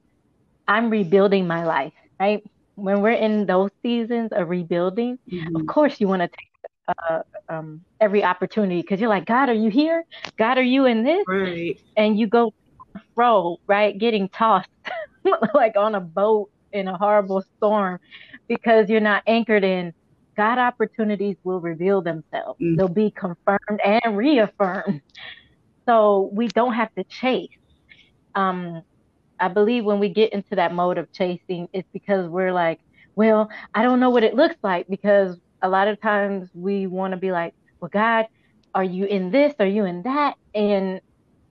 I'm 0.68 0.90
rebuilding 0.90 1.48
my 1.48 1.66
life, 1.66 1.94
right? 2.20 2.44
When 2.75 3.01
we're 3.01 3.12
in 3.12 3.46
those 3.46 3.72
seasons 3.82 4.32
of 4.32 4.50
rebuilding, 4.50 5.20
mm-hmm. 5.32 5.56
of 5.56 5.68
course 5.68 6.01
you 6.01 6.08
want 6.08 6.22
to 6.22 6.27
take 6.27 6.50
uh, 6.88 7.20
um, 7.50 7.82
every 8.01 8.24
opportunity 8.24 8.82
because 8.82 9.00
you're 9.00 9.10
like, 9.10 9.25
God, 9.25 9.50
are 9.50 9.53
you 9.53 9.70
here? 9.70 10.03
God, 10.38 10.58
are 10.58 10.63
you 10.63 10.86
in 10.86 11.03
this? 11.03 11.24
Right. 11.27 11.80
And 11.96 12.20
you 12.20 12.27
go 12.27 12.53
roll, 13.15 13.60
right? 13.68 13.98
Getting 13.98 14.30
tossed 14.30 14.70
like 15.53 15.75
on 15.77 15.96
a 15.96 16.01
boat 16.01 16.50
in 16.72 16.88
a 16.88 16.98
horrible 16.98 17.44
storm 17.58 18.00
because 18.48 18.89
you're 18.89 19.00
not 19.00 19.24
anchored 19.27 19.63
in 19.63 19.94
God 20.36 20.58
opportunities 20.58 21.36
will 21.44 21.60
reveal 21.60 22.01
themselves. 22.01 22.60
Mm. 22.60 22.77
They'll 22.77 22.88
be 22.88 23.12
confirmed 23.12 23.80
and 23.84 24.18
reaffirmed. 24.18 25.01
So 25.86 26.30
we 26.34 26.48
don't 26.48 26.74
have 26.74 26.94
to 26.96 27.03
chase. 27.03 27.50
Um, 28.36 28.82
I 29.40 29.48
believe 29.48 29.86
when 29.86 30.00
we 30.00 30.10
get 30.10 30.34
into 30.34 30.56
that 30.56 30.74
mode 30.74 30.98
of 30.98 31.12
chasing, 31.12 31.68
it's 31.74 31.88
because 31.92 32.28
we're 32.28 32.54
like, 32.54 32.80
well, 33.16 33.50
I 33.74 33.84
don't 33.84 34.00
know 34.00 34.10
what 34.10 34.24
it 34.24 34.36
looks 34.36 34.56
like 34.63 34.88
because 34.88 35.38
a 35.62 35.70
lot 35.70 35.88
of 35.88 36.00
times 36.02 36.50
we 36.54 36.88
want 36.88 37.12
to 37.12 37.18
be 37.18 37.32
like, 37.32 37.54
well, 37.80 37.90
God, 37.92 38.28
are 38.75 38.84
you 38.84 39.06
in 39.06 39.32
this? 39.32 39.54
Are 39.60 39.68
you 39.68 39.86
in 39.86 40.04
that? 40.04 40.36
And 40.56 41.02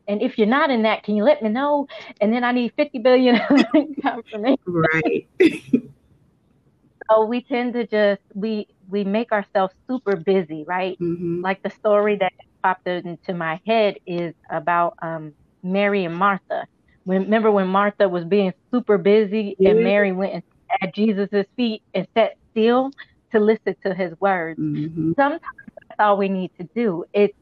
and 0.09 0.21
if 0.21 0.37
you're 0.37 0.49
not 0.49 0.71
in 0.71 0.83
that, 0.83 1.05
can 1.05 1.15
you 1.17 1.23
let 1.23 1.43
me 1.43 1.49
know? 1.49 1.87
And 2.21 2.33
then 2.33 2.43
I 2.43 2.53
need 2.53 2.73
50 2.77 2.99
billion 2.99 3.39
confirmation. 4.03 4.59
Right. 4.67 5.29
so 7.11 7.25
we 7.25 7.43
tend 7.43 7.75
to 7.75 7.87
just 7.87 8.21
we 8.35 8.67
we 8.89 9.05
make 9.05 9.33
ourselves 9.33 9.75
super 9.89 10.17
busy, 10.17 10.65
right? 10.67 10.99
Mm-hmm. 10.99 11.43
Like 11.43 11.63
the 11.63 11.71
story 11.71 12.17
that 12.17 12.33
popped 12.63 12.87
into 12.87 13.35
my 13.35 13.61
head 13.67 13.97
is 14.07 14.35
about 14.51 14.95
um, 15.03 15.33
Mary 15.63 16.05
and 16.05 16.15
Martha. 16.15 16.67
Remember 17.07 17.51
when 17.51 17.69
Martha 17.69 18.09
was 18.09 18.25
being 18.25 18.53
super 18.71 18.99
busy 18.99 19.57
and 19.59 19.83
Mary 19.83 20.13
went 20.13 20.35
and 20.35 20.43
at 20.81 20.95
Jesus' 20.95 21.47
feet 21.57 21.83
and 21.95 22.07
sat 22.15 22.37
still? 22.53 22.91
to 23.33 23.41
listen 23.41 23.75
to 23.85 23.95
his 23.95 24.13
words. 24.21 24.61
Mm-hmm. 24.61 25.13
Sometimes 25.17 25.43
that's 25.89 25.99
all 25.99 26.17
we 26.17 26.29
need 26.29 26.51
to 26.59 26.69
do. 26.75 27.05
It's 27.13 27.35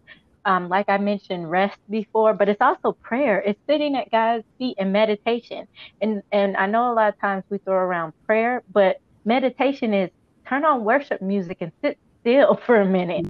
um, 0.46 0.70
like 0.70 0.88
I 0.88 0.96
mentioned, 0.96 1.50
rest 1.50 1.78
before, 1.90 2.32
but 2.32 2.48
it's 2.48 2.62
also 2.62 2.92
prayer. 2.92 3.42
It's 3.44 3.60
sitting 3.68 3.94
at 3.96 4.10
God's 4.10 4.44
feet 4.58 4.76
and 4.78 4.92
meditation. 4.92 5.66
And 6.00 6.22
and 6.32 6.56
I 6.56 6.66
know 6.66 6.92
a 6.92 6.94
lot 6.94 7.10
of 7.10 7.20
times 7.20 7.44
we 7.50 7.58
throw 7.58 7.74
around 7.74 8.14
prayer, 8.26 8.62
but 8.72 9.00
meditation 9.24 9.92
is 9.92 10.10
turn 10.48 10.64
on 10.64 10.84
worship 10.84 11.20
music 11.20 11.58
and 11.60 11.72
sit 11.82 11.98
still 12.20 12.58
for 12.66 12.80
a 12.80 12.86
minute. 12.86 13.26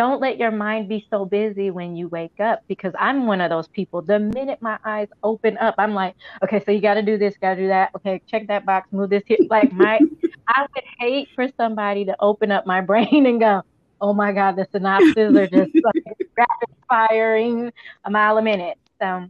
Don't 0.00 0.22
let 0.22 0.38
your 0.38 0.50
mind 0.50 0.88
be 0.88 1.06
so 1.10 1.26
busy 1.26 1.70
when 1.70 1.94
you 1.94 2.08
wake 2.08 2.40
up 2.40 2.62
because 2.68 2.94
I'm 2.98 3.26
one 3.26 3.42
of 3.42 3.50
those 3.50 3.68
people. 3.68 4.00
The 4.00 4.18
minute 4.18 4.56
my 4.62 4.78
eyes 4.82 5.08
open 5.22 5.58
up, 5.58 5.74
I'm 5.76 5.92
like, 5.92 6.14
okay, 6.42 6.64
so 6.64 6.70
you 6.70 6.80
got 6.80 6.94
to 6.94 7.02
do 7.02 7.18
this, 7.18 7.36
got 7.36 7.56
to 7.56 7.60
do 7.60 7.68
that. 7.68 7.90
Okay, 7.94 8.22
check 8.26 8.46
that 8.46 8.64
box, 8.64 8.88
move 8.92 9.10
this 9.10 9.22
here. 9.26 9.36
Like 9.50 9.70
my, 9.74 10.00
I 10.48 10.62
would 10.62 10.84
hate 10.98 11.28
for 11.34 11.48
somebody 11.54 12.06
to 12.06 12.16
open 12.18 12.50
up 12.50 12.66
my 12.66 12.80
brain 12.90 13.26
and 13.26 13.38
go, 13.38 13.60
oh 14.00 14.14
my 14.14 14.32
God, 14.32 14.56
the 14.56 14.66
synopses 14.72 15.36
are 15.36 15.46
just 15.46 15.72
like 15.84 16.16
rapid 16.38 16.68
firing 16.88 17.70
a 18.04 18.10
mile 18.10 18.38
a 18.38 18.42
minute. 18.42 18.78
So 19.02 19.26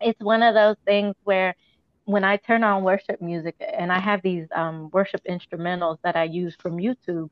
it's 0.00 0.20
one 0.20 0.44
of 0.44 0.54
those 0.54 0.76
things 0.86 1.16
where 1.24 1.56
when 2.04 2.22
I 2.22 2.36
turn 2.36 2.62
on 2.62 2.84
worship 2.84 3.20
music 3.20 3.56
and 3.76 3.90
I 3.90 3.98
have 3.98 4.22
these 4.22 4.46
um, 4.54 4.90
worship 4.92 5.22
instrumentals 5.28 5.96
that 6.04 6.14
I 6.14 6.22
use 6.22 6.54
from 6.62 6.76
YouTube, 6.76 7.30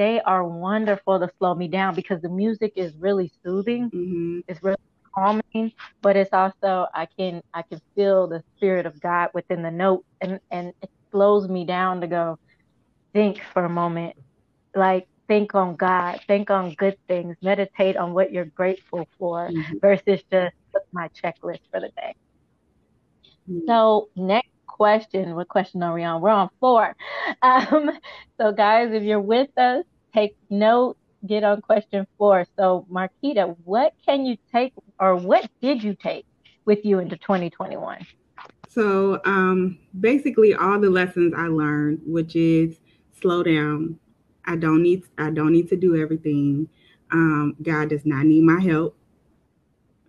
they 0.00 0.18
are 0.22 0.42
wonderful 0.42 1.20
to 1.20 1.28
slow 1.38 1.54
me 1.54 1.68
down 1.68 1.94
because 1.94 2.22
the 2.22 2.28
music 2.30 2.72
is 2.74 2.96
really 2.96 3.30
soothing. 3.44 3.90
Mm-hmm. 3.90 4.40
It's 4.48 4.62
really 4.62 4.78
calming, 5.14 5.72
but 6.00 6.16
it's 6.16 6.32
also 6.32 6.86
I 6.94 7.06
can 7.18 7.42
I 7.52 7.60
can 7.60 7.82
feel 7.94 8.26
the 8.26 8.42
spirit 8.56 8.86
of 8.86 8.98
God 8.98 9.28
within 9.34 9.60
the 9.62 9.70
note 9.70 10.06
and 10.22 10.40
and 10.50 10.72
it 10.80 10.90
slows 11.10 11.50
me 11.50 11.66
down 11.66 12.00
to 12.00 12.06
go 12.06 12.38
think 13.12 13.42
for 13.52 13.66
a 13.66 13.68
moment. 13.68 14.16
Like 14.74 15.06
think 15.28 15.54
on 15.54 15.76
God, 15.76 16.18
think 16.26 16.48
on 16.48 16.72
good 16.76 16.96
things, 17.06 17.36
meditate 17.42 17.98
on 17.98 18.14
what 18.14 18.32
you're 18.32 18.46
grateful 18.46 19.06
for 19.18 19.50
mm-hmm. 19.50 19.78
versus 19.82 20.22
just 20.32 20.54
my 20.92 21.08
checklist 21.08 21.60
for 21.70 21.80
the 21.80 21.90
day. 21.94 22.14
Mm-hmm. 23.50 23.66
So 23.66 24.08
next 24.16 24.48
question. 24.80 25.34
What 25.34 25.48
question 25.48 25.82
are 25.82 25.92
we 25.92 26.04
on? 26.04 26.22
We're 26.22 26.30
on 26.30 26.48
four. 26.58 26.96
Um, 27.42 27.90
so, 28.38 28.52
guys, 28.52 28.92
if 28.92 29.02
you're 29.02 29.20
with 29.20 29.56
us, 29.56 29.84
take 30.12 30.36
note, 30.48 30.96
get 31.26 31.44
on 31.44 31.60
question 31.60 32.06
four. 32.18 32.46
So, 32.56 32.86
Marquita, 32.90 33.56
what 33.64 33.94
can 34.04 34.26
you 34.26 34.36
take 34.52 34.72
or 34.98 35.16
what 35.16 35.48
did 35.60 35.82
you 35.82 35.94
take 35.94 36.26
with 36.64 36.84
you 36.84 36.98
into 36.98 37.16
2021? 37.16 38.06
So, 38.68 39.20
um, 39.24 39.78
basically, 39.98 40.54
all 40.54 40.78
the 40.78 40.90
lessons 40.90 41.34
I 41.36 41.46
learned, 41.46 42.00
which 42.04 42.36
is 42.36 42.78
slow 43.20 43.42
down. 43.42 43.98
I 44.46 44.56
don't 44.56 44.82
need 44.82 45.04
I 45.18 45.30
don't 45.30 45.52
need 45.52 45.68
to 45.68 45.76
do 45.76 46.00
everything. 46.00 46.68
Um, 47.12 47.56
God 47.62 47.90
does 47.90 48.06
not 48.06 48.24
need 48.24 48.44
my 48.44 48.60
help 48.60 48.96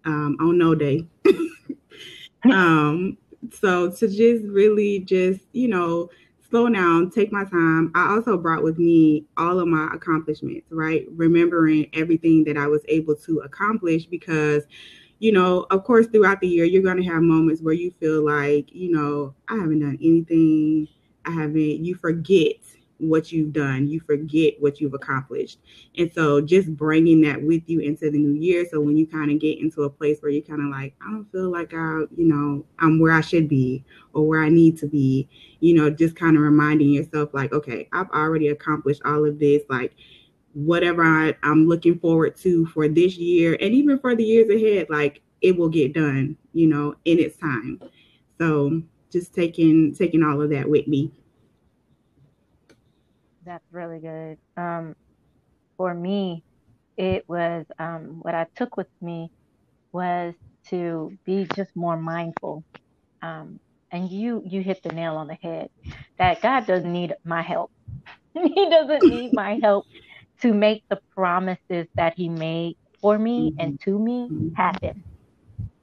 um, 0.06 0.38
on 0.40 0.58
no 0.58 0.76
day. 0.76 1.08
um, 2.46 3.18
so 3.52 3.92
to 3.92 4.08
just 4.08 4.46
really 4.46 5.00
just 5.00 5.42
you 5.52 5.68
know 5.68 6.10
slow 6.52 6.70
down, 6.70 7.10
take 7.10 7.32
my 7.32 7.46
time. 7.46 7.92
I 7.96 8.14
also 8.14 8.38
brought 8.38 8.62
with 8.62 8.78
me 8.78 9.26
all 9.38 9.60
of 9.60 9.68
my 9.68 9.90
accomplishments, 9.94 10.68
right? 10.70 11.08
Remembering 11.16 11.88
everything 11.94 12.44
that 12.44 12.58
I 12.58 12.68
was 12.68 12.82
able 12.90 13.16
to 13.16 13.40
accomplish 13.40 14.06
because, 14.06 14.64
you 15.20 15.32
know, 15.32 15.66
of 15.72 15.84
course, 15.84 16.08
throughout 16.08 16.42
the 16.42 16.48
year, 16.48 16.66
you're 16.66 16.84
going 16.84 17.02
to 17.02 17.10
have 17.10 17.24
moments 17.24 17.62
where 17.62 17.74
you 17.74 17.92
feel 18.00 18.24
like, 18.24 18.72
you 18.72 18.92
know, 18.92 19.34
I 19.50 19.56
haven't 19.56 19.80
done 19.80 19.98
anything. 20.02 20.88
I 21.26 21.32
haven't, 21.32 21.86
you 21.86 21.96
forget 21.96 22.58
what 23.02 23.32
you've 23.32 23.54
done. 23.54 23.88
You 23.88 24.00
forget 24.00 24.54
what 24.60 24.80
you've 24.80 24.94
accomplished. 24.94 25.60
And 25.98 26.12
so 26.14 26.42
just 26.42 26.76
bringing 26.76 27.22
that 27.22 27.42
with 27.42 27.64
you 27.68 27.80
into 27.80 28.12
the 28.12 28.18
new 28.18 28.40
year. 28.40 28.66
So 28.70 28.80
when 28.80 28.98
you 28.98 29.08
kind 29.08 29.32
of 29.32 29.40
get 29.40 29.60
into 29.60 29.84
a 29.84 29.90
place 29.90 30.20
where 30.22 30.32
you're 30.32 30.42
kind 30.44 30.62
of 30.62 30.68
like, 30.68 30.96
I 31.02 31.12
don't 31.12 31.32
feel 31.32 31.50
like 31.50 31.74
I, 31.74 32.02
you 32.16 32.26
know, 32.26 32.66
I'm 32.80 33.00
where 33.00 33.14
I 33.14 33.22
should 33.22 33.50
be 33.50 33.84
or 34.14 34.28
where 34.28 34.42
I 34.42 34.50
need 34.50 34.78
to 34.80 34.88
be, 34.88 35.28
you 35.60 35.74
know, 35.74 35.90
just 35.90 36.16
kind 36.16 36.36
of 36.36 36.44
reminding 36.44 36.90
yourself 36.90 37.34
like, 37.34 37.54
okay, 37.54 37.88
I've 37.92 38.10
already 38.12 38.50
accomplished 38.50 39.02
all 39.06 39.26
of 39.26 39.40
this. 39.40 39.64
Like, 39.70 39.96
whatever 40.54 41.04
I, 41.04 41.36
I'm 41.44 41.68
looking 41.68 41.98
forward 42.00 42.36
to 42.38 42.66
for 42.68 42.88
this 42.88 43.18
year 43.18 43.58
and 43.62 43.74
even 43.74 44.00
for 44.00 44.16
the 44.16 44.24
years 44.24 44.50
ahead, 44.50 44.88
like 44.90 45.22
it 45.42 45.58
will 45.58 45.70
get 45.70 45.94
done, 45.94 46.38
you 46.54 46.68
know, 46.68 46.96
in 47.06 47.20
its 47.20 47.38
time. 47.38 47.82
So 48.38 48.82
just 49.12 49.34
taking 49.34 49.94
taking 49.94 50.24
all 50.24 50.42
of 50.42 50.50
that 50.52 50.70
with 50.70 50.88
me. 50.88 51.12
That's 53.46 53.64
really 53.72 54.00
good. 54.00 54.38
Um, 54.58 54.96
for 55.78 55.94
me, 55.94 56.44
it 56.98 57.28
was 57.28 57.66
um, 57.80 58.20
what 58.22 58.36
I 58.36 58.46
took 58.56 58.78
with 58.78 58.88
me 59.02 59.32
was 59.92 60.34
to 60.70 61.18
be 61.26 61.48
just 61.56 61.76
more 61.76 61.98
mindful. 61.98 62.64
Um, 63.22 63.60
and 63.92 64.10
you 64.10 64.42
you 64.46 64.62
hit 64.62 64.84
the 64.84 64.92
nail 64.94 65.16
on 65.16 65.28
the 65.28 65.38
head 65.42 65.70
that 66.18 66.42
God 66.42 66.66
doesn't 66.66 66.92
need 66.92 67.14
my 67.24 67.42
help. 67.42 67.72
he 68.34 68.70
doesn't 68.70 69.04
need 69.04 69.34
my 69.34 69.60
help 69.62 69.86
to 70.42 70.54
make 70.54 70.84
the 70.90 71.00
promises 71.14 71.88
that 71.96 72.14
He 72.16 72.30
made 72.30 72.78
for 73.02 73.18
me 73.18 73.52
mm-hmm. 73.52 73.60
and 73.60 73.82
to 73.82 73.98
me 73.98 74.30
mm-hmm. 74.30 74.54
happen. 74.54 75.04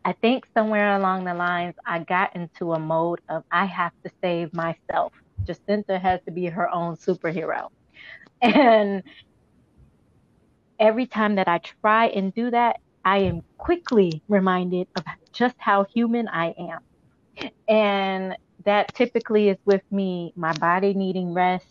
I 0.04 0.12
think 0.12 0.46
somewhere 0.54 0.96
along 0.96 1.24
the 1.24 1.34
lines, 1.34 1.74
I 1.84 1.98
got 1.98 2.34
into 2.34 2.72
a 2.72 2.78
mode 2.78 3.20
of 3.28 3.44
I 3.50 3.66
have 3.66 3.92
to 4.04 4.10
save 4.22 4.54
myself. 4.54 5.12
Jacinta 5.48 5.98
has 5.98 6.20
to 6.26 6.32
be 6.32 6.46
her 6.46 6.70
own 6.72 6.96
superhero. 6.96 7.68
And 8.42 9.02
every 10.78 11.06
time 11.06 11.36
that 11.36 11.48
I 11.48 11.60
try 11.82 12.08
and 12.08 12.34
do 12.34 12.50
that, 12.50 12.78
I 13.04 13.18
am 13.20 13.42
quickly 13.58 14.22
reminded 14.28 14.88
of 14.96 15.04
just 15.32 15.56
how 15.58 15.86
human 15.94 16.28
I 16.28 16.54
am. 16.58 16.80
And 17.68 18.36
that 18.66 18.94
typically 18.94 19.50
is 19.50 19.58
with 19.66 19.82
me, 19.90 20.32
my 20.36 20.54
body 20.54 20.94
needing 20.94 21.34
rest, 21.34 21.66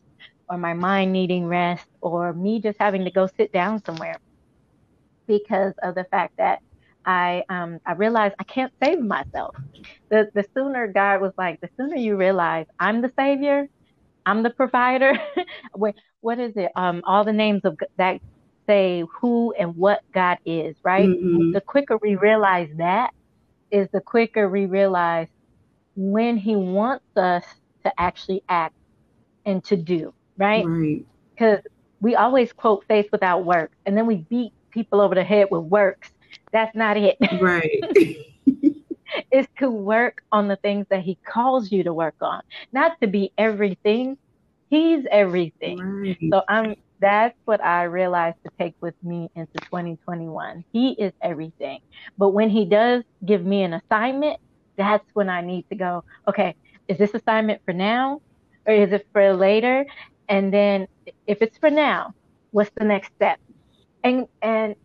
or 0.49 0.57
my 0.57 0.73
mind 0.73 1.13
needing 1.13 1.47
rest, 1.47 1.87
or 2.01 2.33
me 2.33 2.61
just 2.61 2.79
having 2.79 3.05
to 3.05 3.11
go 3.11 3.27
sit 3.27 3.51
down 3.53 3.83
somewhere 3.85 4.19
because 5.27 5.73
of 5.83 5.95
the 5.95 6.05
fact 6.11 6.33
that 6.37 6.59
I 7.07 7.43
um, 7.47 7.79
I 7.85 7.93
realized 7.93 8.35
I 8.37 8.43
can't 8.43 8.73
save 8.83 8.99
myself. 8.99 9.55
The 10.09 10.29
the 10.35 10.45
sooner 10.53 10.87
God 10.87 11.21
was 11.21 11.31
like, 11.37 11.61
the 11.61 11.69
sooner 11.77 11.95
you 11.95 12.17
realize 12.17 12.65
I'm 12.79 13.01
the 13.01 13.11
savior, 13.17 13.67
I'm 14.25 14.43
the 14.43 14.49
provider. 14.49 15.13
what 15.73 15.95
what 16.19 16.37
is 16.37 16.51
it? 16.57 16.69
Um, 16.75 17.01
all 17.05 17.23
the 17.23 17.33
names 17.33 17.61
of 17.63 17.79
that 17.97 18.19
say 18.67 19.05
who 19.21 19.53
and 19.57 19.75
what 19.77 20.01
God 20.13 20.37
is, 20.45 20.75
right? 20.83 21.07
Mm-hmm. 21.07 21.53
The 21.53 21.61
quicker 21.61 21.97
we 22.01 22.17
realize 22.17 22.69
that 22.77 23.11
is 23.71 23.87
the 23.93 24.01
quicker 24.01 24.49
we 24.49 24.65
realize 24.65 25.29
when 25.95 26.35
He 26.35 26.57
wants 26.57 27.05
us 27.15 27.45
to 27.85 27.93
actually 27.97 28.43
act 28.49 28.75
and 29.45 29.63
to 29.63 29.77
do, 29.77 30.13
right? 30.35 30.65
Because 31.33 31.59
right. 31.59 31.71
we 32.01 32.15
always 32.15 32.51
quote 32.51 32.83
faith 32.89 33.07
without 33.13 33.45
work, 33.45 33.71
and 33.85 33.95
then 33.97 34.05
we 34.05 34.17
beat 34.29 34.51
people 34.71 34.99
over 34.99 35.15
the 35.15 35.23
head 35.23 35.47
with 35.49 35.63
works 35.63 36.11
that's 36.57 36.75
not 36.75 36.97
it. 36.97 37.17
Right. 37.39 37.83
is 39.31 39.47
to 39.59 39.69
work 39.69 40.21
on 40.31 40.47
the 40.47 40.55
things 40.57 40.85
that 40.89 41.01
he 41.01 41.17
calls 41.25 41.71
you 41.71 41.83
to 41.83 41.93
work 41.93 42.15
on, 42.21 42.41
not 42.71 42.99
to 43.01 43.07
be 43.07 43.31
everything. 43.37 44.17
He's 44.69 45.05
everything. 45.11 45.77
Right. 45.79 46.17
So 46.31 46.41
I'm 46.49 46.75
that's 46.99 47.37
what 47.45 47.63
I 47.63 47.83
realized 47.83 48.37
to 48.43 48.51
take 48.57 48.73
with 48.81 48.95
me 49.03 49.29
into 49.35 49.53
2021. 49.65 50.65
He 50.73 50.93
is 50.93 51.13
everything. 51.21 51.79
But 52.17 52.29
when 52.29 52.49
he 52.49 52.65
does 52.65 53.03
give 53.23 53.45
me 53.45 53.61
an 53.61 53.73
assignment, 53.73 54.39
that's 54.77 55.05
when 55.13 55.29
I 55.29 55.41
need 55.41 55.69
to 55.69 55.75
go, 55.75 56.03
okay, 56.27 56.55
is 56.87 56.97
this 56.97 57.13
assignment 57.13 57.61
for 57.65 57.73
now 57.73 58.21
or 58.65 58.73
is 58.73 58.91
it 58.91 59.07
for 59.13 59.31
later? 59.33 59.85
And 60.27 60.51
then 60.51 60.87
if 61.27 61.43
it's 61.43 61.57
for 61.59 61.69
now, 61.69 62.15
what's 62.49 62.71
the 62.75 62.83
next 62.83 63.13
step? 63.15 63.39
And 64.03 64.27
and 64.41 64.75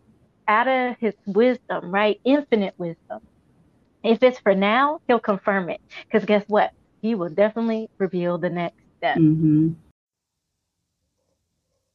out 0.47 0.67
of 0.67 0.97
his 0.99 1.13
wisdom, 1.25 1.93
right? 1.93 2.19
Infinite 2.23 2.73
wisdom. 2.77 3.21
If 4.03 4.21
it's 4.21 4.39
for 4.39 4.53
now, 4.53 4.99
he'll 5.07 5.19
confirm 5.19 5.69
it. 5.69 5.81
Because 6.05 6.25
guess 6.25 6.43
what? 6.47 6.71
He 7.01 7.15
will 7.15 7.29
definitely 7.29 7.89
reveal 7.97 8.37
the 8.37 8.49
next 8.49 8.81
step. 8.97 9.17
Mm-hmm. 9.17 9.73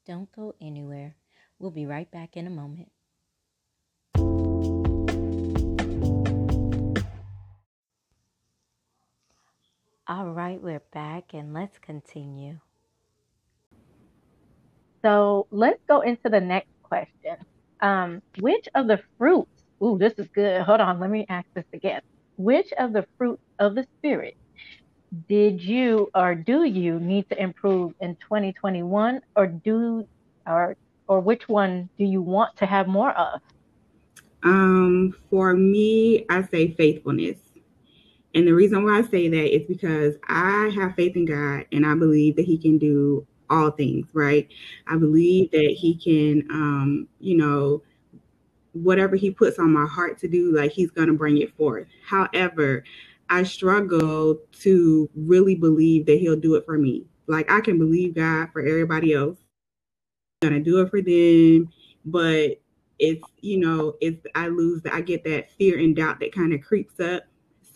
Don't 0.06 0.30
go 0.32 0.54
anywhere. 0.60 1.14
We'll 1.58 1.70
be 1.70 1.86
right 1.86 2.10
back 2.10 2.36
in 2.36 2.46
a 2.46 2.50
moment. 2.50 2.88
All 10.10 10.30
right, 10.30 10.58
we're 10.62 10.82
back 10.94 11.34
and 11.34 11.52
let's 11.52 11.76
continue. 11.76 12.60
So 15.02 15.46
let's 15.50 15.80
go 15.86 16.00
into 16.00 16.30
the 16.30 16.40
next 16.40 16.70
question. 16.82 17.36
Um, 17.80 18.20
which 18.40 18.68
of 18.74 18.88
the 18.88 19.00
fruits, 19.18 19.50
ooh, 19.82 19.98
this 19.98 20.14
is 20.18 20.28
good. 20.34 20.62
Hold 20.62 20.80
on, 20.80 21.00
let 21.00 21.10
me 21.10 21.26
ask 21.28 21.46
this 21.54 21.64
again. 21.72 22.00
Which 22.36 22.72
of 22.78 22.92
the 22.92 23.04
fruits 23.18 23.42
of 23.58 23.74
the 23.74 23.86
Spirit 23.98 24.34
did 25.28 25.62
you 25.62 26.08
or 26.14 26.34
do 26.34 26.64
you 26.64 27.00
need 27.00 27.28
to 27.30 27.40
improve 27.40 27.92
in 28.00 28.16
2021 28.16 29.20
or 29.36 29.46
do 29.46 30.06
or 30.46 30.76
or 31.06 31.20
which 31.20 31.48
one 31.48 31.88
do 31.98 32.04
you 32.04 32.20
want 32.20 32.54
to 32.56 32.66
have 32.66 32.86
more 32.86 33.12
of? 33.12 33.40
Um, 34.42 35.14
for 35.30 35.54
me, 35.54 36.26
I 36.28 36.42
say 36.42 36.72
faithfulness. 36.72 37.38
And 38.34 38.46
the 38.46 38.54
reason 38.54 38.84
why 38.84 38.98
I 38.98 39.02
say 39.02 39.28
that 39.28 39.54
is 39.54 39.66
because 39.66 40.16
I 40.28 40.70
have 40.74 40.94
faith 40.94 41.16
in 41.16 41.24
God 41.24 41.66
and 41.72 41.86
I 41.86 41.94
believe 41.94 42.36
that 42.36 42.44
He 42.44 42.58
can 42.58 42.78
do 42.78 43.26
all 43.50 43.70
things, 43.70 44.06
right? 44.12 44.48
I 44.86 44.96
believe 44.96 45.50
that 45.52 45.76
he 45.78 45.94
can, 45.94 46.46
um, 46.50 47.08
you 47.20 47.36
know, 47.36 47.82
whatever 48.72 49.16
he 49.16 49.30
puts 49.30 49.58
on 49.58 49.72
my 49.72 49.86
heart 49.86 50.18
to 50.18 50.28
do, 50.28 50.54
like 50.54 50.72
he's 50.72 50.90
going 50.90 51.08
to 51.08 51.14
bring 51.14 51.38
it 51.38 51.56
forth. 51.56 51.86
However, 52.06 52.84
I 53.30 53.42
struggle 53.42 54.38
to 54.60 55.10
really 55.14 55.54
believe 55.54 56.06
that 56.06 56.18
he'll 56.18 56.36
do 56.36 56.54
it 56.54 56.64
for 56.64 56.78
me. 56.78 57.04
Like 57.26 57.50
I 57.50 57.60
can 57.60 57.78
believe 57.78 58.14
God 58.14 58.48
for 58.52 58.60
everybody 58.60 59.12
else, 59.12 59.36
I'm 60.42 60.50
gonna 60.50 60.60
do 60.60 60.80
it 60.80 60.90
for 60.90 61.02
them, 61.02 61.68
but 62.04 62.60
it's 62.98 63.22
you 63.40 63.58
know 63.58 63.94
it's 64.00 64.24
I 64.34 64.48
lose 64.48 64.82
I 64.90 65.02
get 65.02 65.24
that 65.24 65.50
fear 65.52 65.78
and 65.78 65.94
doubt 65.94 66.20
that 66.20 66.32
kind 66.32 66.52
of 66.52 66.62
creeps 66.62 66.98
up 67.00 67.24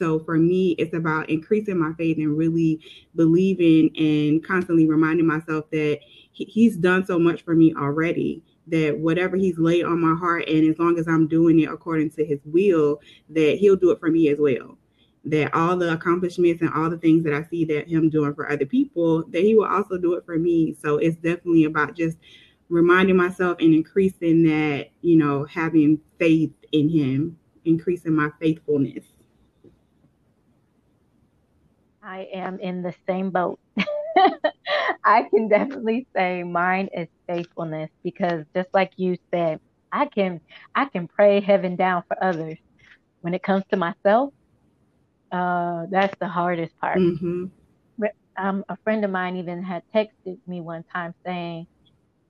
so 0.02 0.18
for 0.18 0.36
me, 0.36 0.72
it's 0.78 0.94
about 0.94 1.30
increasing 1.30 1.78
my 1.78 1.92
faith 1.92 2.18
and 2.18 2.36
really 2.36 2.80
believing 3.14 3.96
and 3.96 4.44
constantly 4.44 4.88
reminding 4.88 5.28
myself 5.28 5.70
that 5.70 6.00
he, 6.32 6.44
he's 6.46 6.76
done 6.76 7.06
so 7.06 7.20
much 7.20 7.44
for 7.44 7.54
me 7.54 7.72
already 7.78 8.42
that 8.66 8.98
whatever 8.98 9.36
he's 9.36 9.58
laid 9.58 9.84
on 9.84 10.00
my 10.00 10.18
heart 10.18 10.48
and 10.48 10.68
as 10.68 10.76
long 10.80 10.98
as 10.98 11.06
I'm 11.06 11.28
doing 11.28 11.60
it 11.60 11.70
according 11.70 12.10
to 12.10 12.24
his 12.24 12.40
will, 12.44 13.00
that 13.28 13.58
he'll 13.58 13.76
do 13.76 13.92
it 13.92 14.00
for 14.00 14.10
me 14.10 14.28
as 14.28 14.40
well. 14.40 14.76
That 15.24 15.54
all 15.54 15.76
the 15.76 15.92
accomplishments 15.92 16.62
and 16.62 16.74
all 16.74 16.90
the 16.90 16.98
things 16.98 17.22
that 17.22 17.32
I 17.32 17.44
see 17.44 17.64
that 17.66 17.86
him 17.86 18.10
doing 18.10 18.34
for 18.34 18.50
other 18.50 18.66
people, 18.66 19.22
that 19.28 19.42
he 19.42 19.54
will 19.54 19.68
also 19.68 19.98
do 19.98 20.14
it 20.14 20.26
for 20.26 20.36
me. 20.36 20.74
So 20.82 20.96
it's 20.98 21.16
definitely 21.16 21.62
about 21.64 21.94
just 21.94 22.18
reminding 22.68 23.16
myself 23.16 23.58
and 23.60 23.72
increasing 23.72 24.42
that, 24.46 24.88
you 25.00 25.16
know, 25.16 25.44
having 25.44 26.00
faith 26.18 26.50
in 26.72 26.88
him, 26.88 27.38
increasing 27.64 28.16
my 28.16 28.30
faithfulness. 28.40 29.04
I 32.02 32.28
am 32.34 32.58
in 32.58 32.82
the 32.82 32.94
same 33.06 33.30
boat. 33.30 33.60
I 35.04 35.24
can 35.30 35.48
definitely 35.48 36.06
say 36.14 36.42
mine 36.42 36.88
is 36.94 37.08
faithfulness 37.28 37.90
because 38.02 38.44
just 38.54 38.68
like 38.74 38.92
you 38.96 39.16
said, 39.32 39.60
I 39.92 40.06
can 40.06 40.40
I 40.74 40.86
can 40.86 41.06
pray 41.08 41.40
heaven 41.40 41.76
down 41.76 42.02
for 42.08 42.22
others. 42.22 42.58
When 43.20 43.34
it 43.34 43.42
comes 43.42 43.64
to 43.70 43.76
myself, 43.76 44.32
uh, 45.30 45.86
that's 45.90 46.16
the 46.18 46.28
hardest 46.28 46.76
part. 46.78 46.98
Mm-hmm. 46.98 47.46
Um, 48.38 48.64
a 48.70 48.78
friend 48.78 49.04
of 49.04 49.10
mine 49.10 49.36
even 49.36 49.62
had 49.62 49.82
texted 49.94 50.38
me 50.46 50.62
one 50.62 50.84
time 50.84 51.14
saying, 51.24 51.66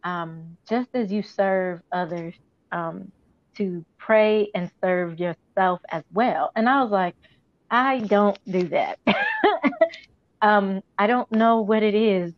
um, 0.02 0.56
just 0.68 0.88
as 0.94 1.12
you 1.12 1.22
serve 1.22 1.80
others, 1.92 2.34
um, 2.72 3.12
to 3.56 3.84
pray 3.98 4.48
and 4.54 4.70
serve 4.82 5.20
yourself 5.20 5.80
as 5.90 6.02
well. 6.12 6.50
And 6.56 6.68
I 6.68 6.82
was 6.82 6.90
like, 6.90 7.14
I 7.72 8.00
don't 8.00 8.38
do 8.48 8.68
that. 8.68 8.98
um, 10.42 10.82
I 10.98 11.06
don't 11.06 11.30
know 11.32 11.62
what 11.62 11.82
it 11.82 11.94
is 11.94 12.34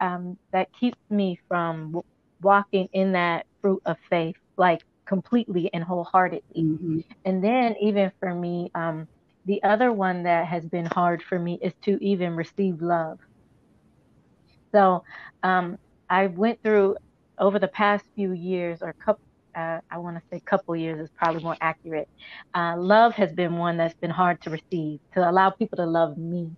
um, 0.00 0.38
that 0.52 0.68
keeps 0.78 0.98
me 1.10 1.40
from 1.48 1.86
w- 1.86 2.02
walking 2.42 2.88
in 2.92 3.12
that 3.12 3.46
fruit 3.62 3.80
of 3.86 3.96
faith, 4.10 4.36
like 4.58 4.82
completely 5.06 5.70
and 5.72 5.82
wholeheartedly. 5.82 6.42
Mm-hmm. 6.56 7.00
And 7.24 7.42
then, 7.42 7.76
even 7.80 8.12
for 8.20 8.34
me, 8.34 8.70
um, 8.74 9.08
the 9.46 9.62
other 9.62 9.90
one 9.90 10.24
that 10.24 10.46
has 10.46 10.64
been 10.66 10.86
hard 10.86 11.22
for 11.22 11.38
me 11.38 11.58
is 11.62 11.72
to 11.84 11.98
even 12.04 12.36
receive 12.36 12.82
love. 12.82 13.18
So 14.74 15.02
um, 15.42 15.78
I 16.10 16.26
went 16.26 16.60
through 16.62 16.96
over 17.38 17.58
the 17.58 17.68
past 17.68 18.04
few 18.14 18.32
years, 18.32 18.82
or 18.82 18.94
couple, 19.04 19.20
uh, 19.54 19.80
I 19.90 19.98
want 19.98 20.16
to 20.16 20.22
say 20.30 20.36
a 20.36 20.40
couple 20.40 20.74
years 20.76 21.00
is 21.00 21.10
probably 21.16 21.42
more 21.42 21.56
accurate. 21.60 22.08
Uh, 22.54 22.74
love 22.76 23.14
has 23.14 23.32
been 23.32 23.56
one 23.56 23.76
that's 23.76 23.94
been 23.94 24.10
hard 24.10 24.40
to 24.42 24.50
receive, 24.50 25.00
to 25.14 25.28
allow 25.28 25.50
people 25.50 25.76
to 25.76 25.86
love 25.86 26.16
me, 26.18 26.50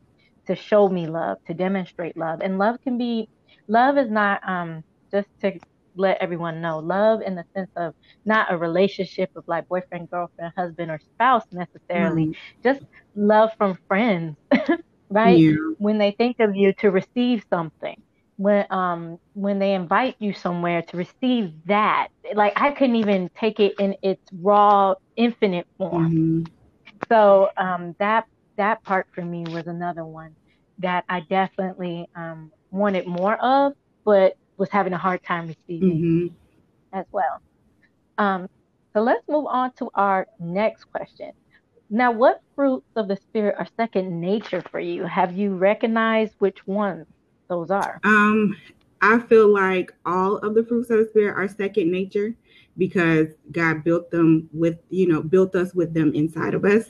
to 0.47 0.55
show 0.55 0.89
me 0.89 1.07
love, 1.07 1.39
to 1.47 1.55
demonstrate 1.55 2.17
love. 2.17 2.41
And 2.41 2.59
love 2.59 2.81
can 2.83 2.99
be, 2.99 3.29
love 3.69 3.99
is 3.99 4.11
not 4.11 4.41
um, 4.49 4.85
just 5.11 5.29
to 5.43 5.59
let 5.97 6.19
everyone 6.19 6.61
know 6.61 6.79
love 6.79 7.23
in 7.23 7.35
the 7.35 7.45
sense 7.55 7.71
of 7.77 7.95
not 8.25 8.53
a 8.53 8.57
relationship 8.57 9.31
of 9.37 9.45
like 9.47 9.69
boyfriend, 9.69 10.11
girlfriend, 10.11 10.53
husband, 10.57 10.91
or 10.91 10.99
spouse 10.99 11.45
necessarily, 11.53 12.27
mm. 12.27 12.37
just 12.63 12.83
love 13.15 13.51
from 13.57 13.79
friends, 13.89 14.37
right? 15.11 15.39
Yeah. 15.39 15.55
When 15.79 15.99
they 15.99 16.13
think 16.13 16.41
of 16.41 16.55
you 16.55 16.73
to 16.75 16.91
receive 16.91 17.45
something, 17.51 18.01
when 18.37 18.67
um 18.71 19.19
when 19.35 19.59
they 19.59 19.75
invite 19.75 20.17
you 20.19 20.33
somewhere 20.33 20.83
to 20.83 20.97
receive 20.97 21.53
that, 21.67 22.09
like 22.35 22.53
I 22.57 22.71
couldn't 22.71 22.97
even 22.97 23.31
take 23.39 23.61
it 23.61 23.75
in 23.79 23.97
its 24.03 24.23
raw, 24.41 24.95
infinite 25.17 25.67
form. 25.79 26.13
Mm-hmm. 26.13 26.43
So 27.09 27.51
um, 27.57 27.95
that 27.99 28.27
that 28.57 28.83
part 28.83 29.07
for 29.15 29.25
me 29.25 29.45
was 29.49 29.67
another 29.67 30.05
one 30.05 30.35
that 30.79 31.05
I 31.09 31.21
definitely 31.21 32.09
um, 32.15 32.53
wanted 32.71 33.07
more 33.07 33.37
of, 33.37 33.73
but 34.05 34.37
was 34.57 34.71
having 34.71 34.93
a 34.93 34.99
hard 34.99 35.23
time 35.23 35.49
receiving 35.49 36.33
mm-hmm. 36.33 36.99
as 36.99 37.07
well. 37.13 37.41
Um, 38.19 38.49
so 38.95 39.03
let's 39.03 39.27
move 39.29 39.47
on 39.47 39.73
to 39.75 39.91
our 39.95 40.27
next 40.39 40.85
question. 40.85 41.33
Now, 41.89 42.11
what 42.11 42.43
fruits 42.55 42.89
of 42.97 43.09
the 43.09 43.17
spirit 43.17 43.57
are 43.59 43.67
second 43.77 44.21
nature 44.21 44.63
for 44.71 44.81
you? 44.81 45.05
Have 45.05 45.37
you 45.37 45.55
recognized 45.55 46.35
which 46.39 46.67
ones 46.67 47.07
those 47.49 47.71
are? 47.71 48.01
Um, 48.05 48.57
I 49.03 49.19
feel 49.19 49.49
like 49.49 49.93
all 50.05 50.39
of 50.39 50.55
the 50.55 50.65
fruits 50.65 50.91
of 50.91 50.99
the 50.99 51.09
spirit 51.09 51.37
are 51.37 51.49
second 51.49 51.91
nature 51.91 52.35
because 52.79 53.29
God 53.53 53.85
built 53.85 54.11
them 54.11 54.49
with, 54.53 54.79
you 54.91 55.09
know, 55.09 55.23
built 55.23 55.55
us 55.55 55.75
with 55.75 55.95
them 55.95 56.15
inside 56.15 56.55
of 56.55 56.65
us. 56.65 56.85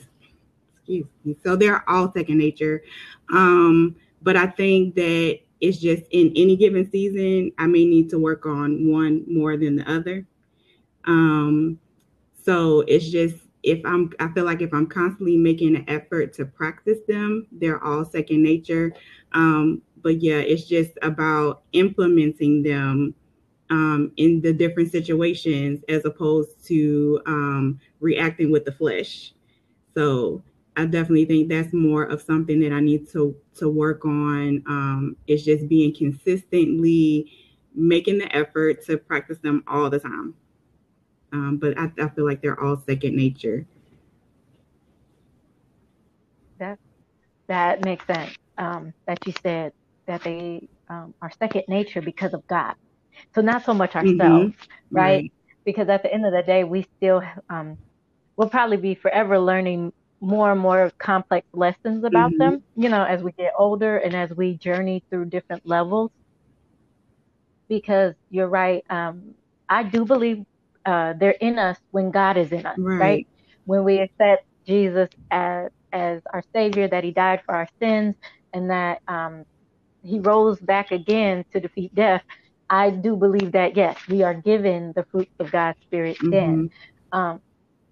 Excuse 0.77 1.05
me. 1.23 1.37
So 1.43 1.55
they're 1.55 1.87
all 1.89 2.11
second 2.13 2.37
nature. 2.37 2.83
Um, 3.31 3.95
but 4.21 4.35
I 4.37 4.47
think 4.47 4.95
that 4.95 5.39
it's 5.59 5.77
just 5.77 6.03
in 6.11 6.31
any 6.35 6.55
given 6.55 6.89
season, 6.89 7.51
I 7.57 7.67
may 7.67 7.85
need 7.85 8.09
to 8.11 8.19
work 8.19 8.45
on 8.45 8.89
one 8.89 9.23
more 9.27 9.57
than 9.57 9.75
the 9.75 9.89
other. 9.89 10.25
Um, 11.05 11.79
so 12.43 12.81
it's 12.81 13.09
just 13.09 13.35
if 13.63 13.85
I'm, 13.85 14.11
I 14.19 14.29
feel 14.29 14.45
like 14.45 14.61
if 14.61 14.73
I'm 14.73 14.87
constantly 14.87 15.37
making 15.37 15.75
an 15.75 15.85
effort 15.89 16.33
to 16.33 16.45
practice 16.45 16.99
them, 17.07 17.47
they're 17.51 17.83
all 17.83 18.05
second 18.05 18.41
nature. 18.41 18.93
Um, 19.33 19.81
but 20.07 20.21
yeah, 20.21 20.37
it's 20.37 20.63
just 20.63 20.91
about 21.01 21.63
implementing 21.73 22.63
them 22.63 23.13
um, 23.69 24.13
in 24.15 24.39
the 24.39 24.53
different 24.53 24.89
situations 24.89 25.83
as 25.89 26.05
opposed 26.05 26.65
to 26.67 27.21
um, 27.25 27.77
reacting 27.99 28.49
with 28.49 28.63
the 28.63 28.71
flesh. 28.71 29.33
So 29.93 30.41
I 30.77 30.85
definitely 30.85 31.25
think 31.25 31.49
that's 31.49 31.73
more 31.73 32.03
of 32.05 32.21
something 32.21 32.57
that 32.61 32.71
I 32.71 32.79
need 32.79 33.09
to 33.09 33.35
to 33.55 33.67
work 33.67 34.05
on. 34.05 34.63
Um, 34.65 35.17
it's 35.27 35.43
just 35.43 35.67
being 35.67 35.93
consistently 35.93 37.29
making 37.75 38.19
the 38.19 38.33
effort 38.33 38.85
to 38.85 38.95
practice 38.95 39.39
them 39.39 39.61
all 39.67 39.89
the 39.89 39.99
time. 39.99 40.35
Um, 41.33 41.57
but 41.57 41.77
I, 41.77 41.91
I 42.01 42.07
feel 42.07 42.23
like 42.23 42.41
they're 42.41 42.57
all 42.57 42.77
second 42.77 43.13
nature. 43.13 43.67
That 46.59 46.79
that 47.47 47.83
makes 47.83 48.05
sense. 48.05 48.33
Um, 48.57 48.93
that 49.05 49.19
you 49.27 49.33
said 49.43 49.73
that 50.07 50.23
they 50.23 50.67
um, 50.89 51.13
are 51.21 51.31
second 51.37 51.63
nature 51.67 52.01
because 52.01 52.33
of 52.33 52.45
God. 52.47 52.75
So 53.35 53.41
not 53.41 53.65
so 53.65 53.73
much 53.73 53.91
mm-hmm. 53.91 54.19
ourselves, 54.21 54.53
mm-hmm. 54.53 54.95
right? 54.95 55.03
right? 55.03 55.33
Because 55.65 55.89
at 55.89 56.03
the 56.03 56.13
end 56.13 56.25
of 56.25 56.31
the 56.31 56.43
day, 56.43 56.63
we 56.63 56.87
still 56.97 57.21
um, 57.49 57.77
will 58.35 58.49
probably 58.49 58.77
be 58.77 58.95
forever 58.95 59.37
learning 59.37 59.91
more 60.19 60.51
and 60.51 60.59
more 60.59 60.91
complex 60.97 61.45
lessons 61.53 62.03
about 62.03 62.31
mm-hmm. 62.31 62.39
them, 62.39 62.63
you 62.75 62.89
know, 62.89 63.03
as 63.03 63.21
we 63.21 63.31
get 63.33 63.53
older 63.57 63.97
and 63.97 64.15
as 64.15 64.31
we 64.31 64.55
journey 64.55 65.03
through 65.09 65.25
different 65.25 65.65
levels. 65.65 66.11
Because 67.67 68.13
you're 68.29 68.47
right. 68.47 68.83
Um, 68.89 69.35
I 69.67 69.83
do 69.83 70.05
believe 70.05 70.45
uh, 70.85 71.13
they're 71.19 71.31
in 71.31 71.59
us 71.59 71.77
when 71.91 72.11
God 72.11 72.37
is 72.37 72.51
in 72.53 72.65
us, 72.65 72.77
right? 72.79 72.99
right? 72.99 73.27
When 73.65 73.83
we 73.83 73.99
accept 73.99 74.45
Jesus 74.65 75.09
as 75.31 75.69
as 75.91 76.21
our 76.33 76.43
Savior, 76.53 76.87
that 76.87 77.03
He 77.03 77.11
died 77.11 77.41
for 77.45 77.55
our 77.55 77.67
sins, 77.79 78.15
and 78.53 78.69
that 78.69 79.01
um, 79.07 79.45
He 80.07 80.19
rose 80.19 80.59
back 80.59 80.91
again 80.91 81.45
to 81.53 81.59
defeat 81.59 81.93
death. 81.95 82.23
I 82.69 82.89
do 82.89 83.15
believe 83.15 83.53
that 83.53 83.75
yes, 83.75 83.97
we 84.07 84.23
are 84.23 84.33
given 84.33 84.93
the 84.95 85.05
fruits 85.11 85.33
of 85.39 85.51
God's 85.51 85.79
Spirit. 85.83 86.17
Mm-hmm. 86.17 86.29
Then, 86.31 86.69
um, 87.11 87.41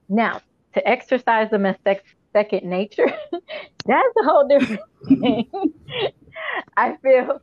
now 0.10 0.41
to 0.73 0.88
exercise 0.88 1.49
them 1.49 1.65
as 1.65 1.75
sex, 1.84 2.04
second 2.34 2.63
nature, 2.69 3.08
that's 3.86 4.13
a 4.21 4.23
whole 4.23 4.47
different 4.47 4.82
thing. 5.08 5.49
I 6.78 6.97
feel 7.01 7.41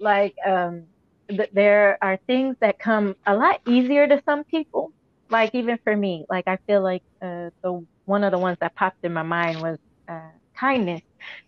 like 0.00 0.34
um, 0.46 0.86
th- 1.28 1.50
there 1.52 1.98
are 2.02 2.18
things 2.26 2.56
that 2.60 2.78
come 2.78 3.14
a 3.26 3.34
lot 3.36 3.60
easier 3.68 4.06
to 4.06 4.22
some 4.24 4.44
people. 4.44 4.92
Like 5.30 5.54
even 5.54 5.78
for 5.84 5.96
me, 5.96 6.26
like 6.28 6.44
I 6.46 6.58
feel 6.66 6.82
like 6.82 7.02
uh, 7.22 7.50
the 7.62 7.86
one 8.04 8.24
of 8.24 8.32
the 8.32 8.38
ones 8.38 8.58
that 8.60 8.74
popped 8.74 8.98
in 9.04 9.12
my 9.12 9.22
mind 9.22 9.62
was 9.62 9.78
uh, 10.08 10.30
kindness 10.58 11.00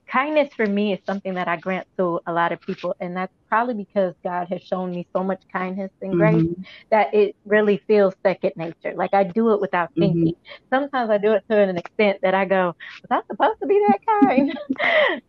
kindness 0.07 0.53
for 0.55 0.67
me 0.67 0.93
is 0.93 1.01
something 1.07 1.35
that 1.35 1.49
I 1.49 1.57
grant 1.57 1.87
to 1.99 2.21
a 2.27 2.33
lot 2.33 2.53
of 2.53 2.61
people, 2.61 2.95
and 3.01 3.17
that's 3.17 3.33
probably 3.49 3.75
because 3.75 4.15
God 4.23 4.49
has 4.49 4.63
shown 4.63 4.91
me 4.91 5.07
so 5.13 5.23
much 5.23 5.43
kindness 5.53 5.91
and 6.03 6.15
grace 6.15 6.37
mm-hmm. 6.37 6.63
that 6.91 7.15
it 7.15 7.37
really 7.45 7.83
feels 7.87 8.15
second 8.23 8.53
nature. 8.57 8.95
Like 8.95 9.15
I 9.15 9.25
do 9.25 9.53
it 9.53 9.61
without 9.61 9.91
mm-hmm. 9.91 10.01
thinking. 10.01 10.35
Mm-hmm. 10.35 10.75
Sometimes 10.75 11.11
I 11.11 11.19
do 11.19 11.33
it 11.33 11.45
to 11.51 11.59
an 11.59 11.77
extent 11.77 12.21
that 12.23 12.35
I 12.35 12.45
go, 12.45 12.75
"Was 13.09 13.11
I 13.11 13.21
supposed 13.31 13.61
to 13.61 13.67
be 13.67 13.85
that 13.89 14.01
kind? 14.21 14.59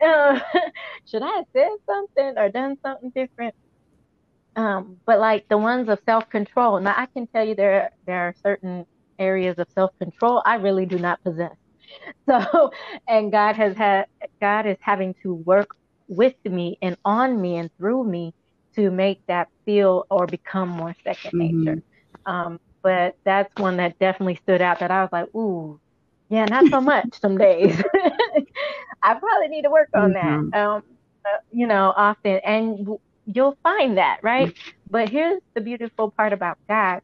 uh, 0.01 0.39
should 1.05 1.21
I 1.21 1.35
have 1.38 1.45
said 1.53 1.71
something 1.85 2.33
or 2.38 2.49
done 2.49 2.77
something 2.83 3.11
different?" 3.11 3.55
Um, 4.55 4.97
but 5.05 5.19
like 5.19 5.47
the 5.49 5.57
ones 5.57 5.89
of 5.89 5.99
self 6.05 6.29
control, 6.29 6.79
now 6.79 6.93
I 6.95 7.07
can 7.07 7.27
tell 7.27 7.45
you 7.45 7.55
there 7.55 7.91
there 8.05 8.21
are 8.21 8.35
certain 8.41 8.85
areas 9.19 9.57
of 9.57 9.67
self 9.73 9.97
control 9.99 10.41
I 10.45 10.55
really 10.55 10.85
do 10.85 10.97
not 10.97 11.23
possess. 11.23 11.55
So, 12.27 12.71
and 13.08 13.31
God 13.31 13.55
has 13.55 13.77
had, 13.77 14.08
God 14.41 14.65
is 14.65 14.77
having 14.79 15.13
to 15.21 15.36
work 15.36 15.75
with 16.08 16.34
me 16.43 16.77
and 16.81 16.97
on 17.05 17.39
me 17.39 17.58
and 17.58 17.69
through 17.77 18.03
me 18.03 18.34
to 18.75 18.91
make 18.91 19.25
that 19.27 19.49
feel 19.63 20.05
or 20.10 20.27
become 20.27 20.69
more 20.69 20.95
2nd 21.05 21.15
mm-hmm. 21.15 21.63
nature. 21.63 21.84
Um, 22.25 22.60
but 22.81 23.15
that's 23.23 23.53
one 23.58 23.77
that 23.77 23.97
definitely 23.99 24.36
stood 24.36 24.62
out 24.62 24.79
that 24.79 24.91
I 24.91 25.01
was 25.01 25.10
like, 25.12 25.34
ooh, 25.36 25.79
yeah, 26.29 26.45
not 26.45 26.67
so 26.69 26.81
much 26.81 27.19
some 27.19 27.38
days. 27.38 27.81
I 29.03 29.13
probably 29.13 29.47
need 29.47 29.63
to 29.63 29.69
work 29.69 29.89
on 29.93 30.13
mm-hmm. 30.13 30.49
that. 30.49 30.60
Um, 30.60 30.84
uh, 31.25 31.38
you 31.51 31.67
know, 31.67 31.93
often, 31.95 32.39
and 32.43 32.88
you'll 33.25 33.58
find 33.63 33.97
that, 33.97 34.19
right? 34.21 34.55
But 34.89 35.10
here's 35.10 35.41
the 35.53 35.62
beautiful 35.62 36.12
part 36.12 36.34
about 36.34 36.58
God 36.67 37.01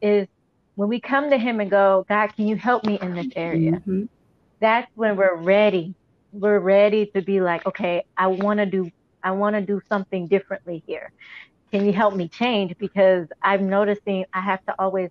is 0.00 0.28
when 0.74 0.88
we 0.88 1.00
come 1.00 1.30
to 1.30 1.38
Him 1.38 1.60
and 1.60 1.70
go, 1.70 2.04
God, 2.08 2.34
can 2.34 2.48
you 2.48 2.56
help 2.56 2.84
me 2.84 2.98
in 3.00 3.14
this 3.14 3.28
area? 3.36 3.72
Mm-hmm 3.72 4.04
that's 4.62 4.90
when 4.94 5.16
we're 5.16 5.34
ready. 5.34 5.94
We're 6.32 6.60
ready 6.60 7.06
to 7.14 7.20
be 7.20 7.40
like, 7.40 7.66
okay, 7.66 8.04
I 8.16 8.28
want 8.28 8.60
to 8.60 8.66
do, 8.66 8.90
I 9.22 9.32
want 9.32 9.56
to 9.56 9.60
do 9.60 9.82
something 9.90 10.28
differently 10.28 10.82
here. 10.86 11.10
Can 11.72 11.84
you 11.84 11.92
help 11.92 12.14
me 12.14 12.28
change? 12.28 12.78
Because 12.78 13.26
I'm 13.42 13.68
noticing 13.68 14.24
I 14.32 14.40
have 14.40 14.64
to 14.66 14.74
always 14.78 15.10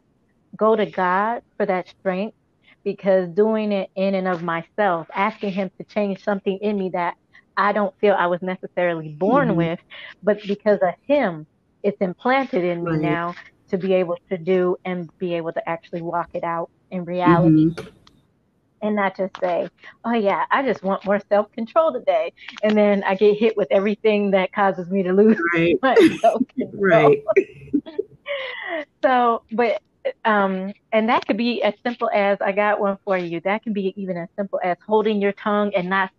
go 0.56 0.76
to 0.76 0.86
God 0.86 1.44
for 1.58 1.66
that 1.66 1.90
strength 1.90 2.36
because 2.84 3.28
doing 3.30 3.72
it 3.74 3.92
in 3.96 4.16
and 4.16 4.28
of 4.28 4.42
myself, 4.42 5.08
asking 5.14 5.52
Him 5.52 5.70
to 5.78 5.84
change 5.84 6.24
something 6.24 6.58
in 6.62 6.80
me 6.80 6.90
that 6.90 7.16
I 7.58 7.74
don't 7.74 7.94
feel 8.00 8.16
I 8.18 8.28
was 8.28 8.42
necessarily 8.42 9.10
born 9.10 9.50
mm-hmm. 9.50 9.58
with, 9.58 9.80
but 10.24 10.42
because 10.44 10.80
of 10.82 10.94
Him, 11.06 11.46
it's 11.84 12.00
implanted 12.00 12.64
in 12.64 12.84
me 12.84 12.92
right. 12.92 13.02
now 13.02 13.36
to 13.70 13.78
be 13.78 13.94
able 13.96 14.18
to 14.30 14.38
do 14.38 14.78
and 14.86 15.10
be 15.18 15.34
able 15.34 15.52
to 15.52 15.70
actually 15.70 16.02
walk 16.02 16.30
it 16.34 16.44
out 16.44 16.70
in 16.90 17.04
reality. 17.04 17.66
Mm-hmm 17.66 17.98
and 18.82 18.96
not 18.96 19.16
just 19.16 19.38
say, 19.40 19.70
oh, 20.06 20.14
yeah, 20.14 20.46
I 20.52 20.64
just 20.64 20.84
want 20.84 21.06
more 21.06 21.20
self 21.30 21.52
control 21.52 21.94
today. 21.94 22.34
And 22.64 22.78
then 22.78 23.04
I 23.04 23.16
get 23.16 23.38
hit 23.38 23.56
with 23.58 23.68
everything 23.72 24.32
that 24.32 24.52
causes 24.54 24.90
me 24.90 25.04
to 25.04 25.14
lose 25.14 25.38
right. 25.54 25.78
my 25.82 25.96
self 26.22 26.42
control. 26.56 26.82
right. 26.82 27.24
so, 29.04 29.44
but, 29.52 29.82
um, 30.26 30.74
and 30.92 31.10
that 31.10 31.28
could 31.28 31.38
be 31.38 31.62
as 31.62 31.74
simple 31.84 32.10
as 32.14 32.40
I 32.42 32.52
got 32.52 32.80
one 32.80 32.98
for 33.06 33.18
you. 33.18 33.40
That 33.42 33.64
can 33.64 33.74
be 33.74 33.94
even 33.96 34.18
as 34.18 34.30
simple 34.36 34.60
as 34.64 34.78
holding 34.86 35.22
your 35.22 35.34
tongue 35.34 35.74
and 35.76 35.90
not 35.90 36.12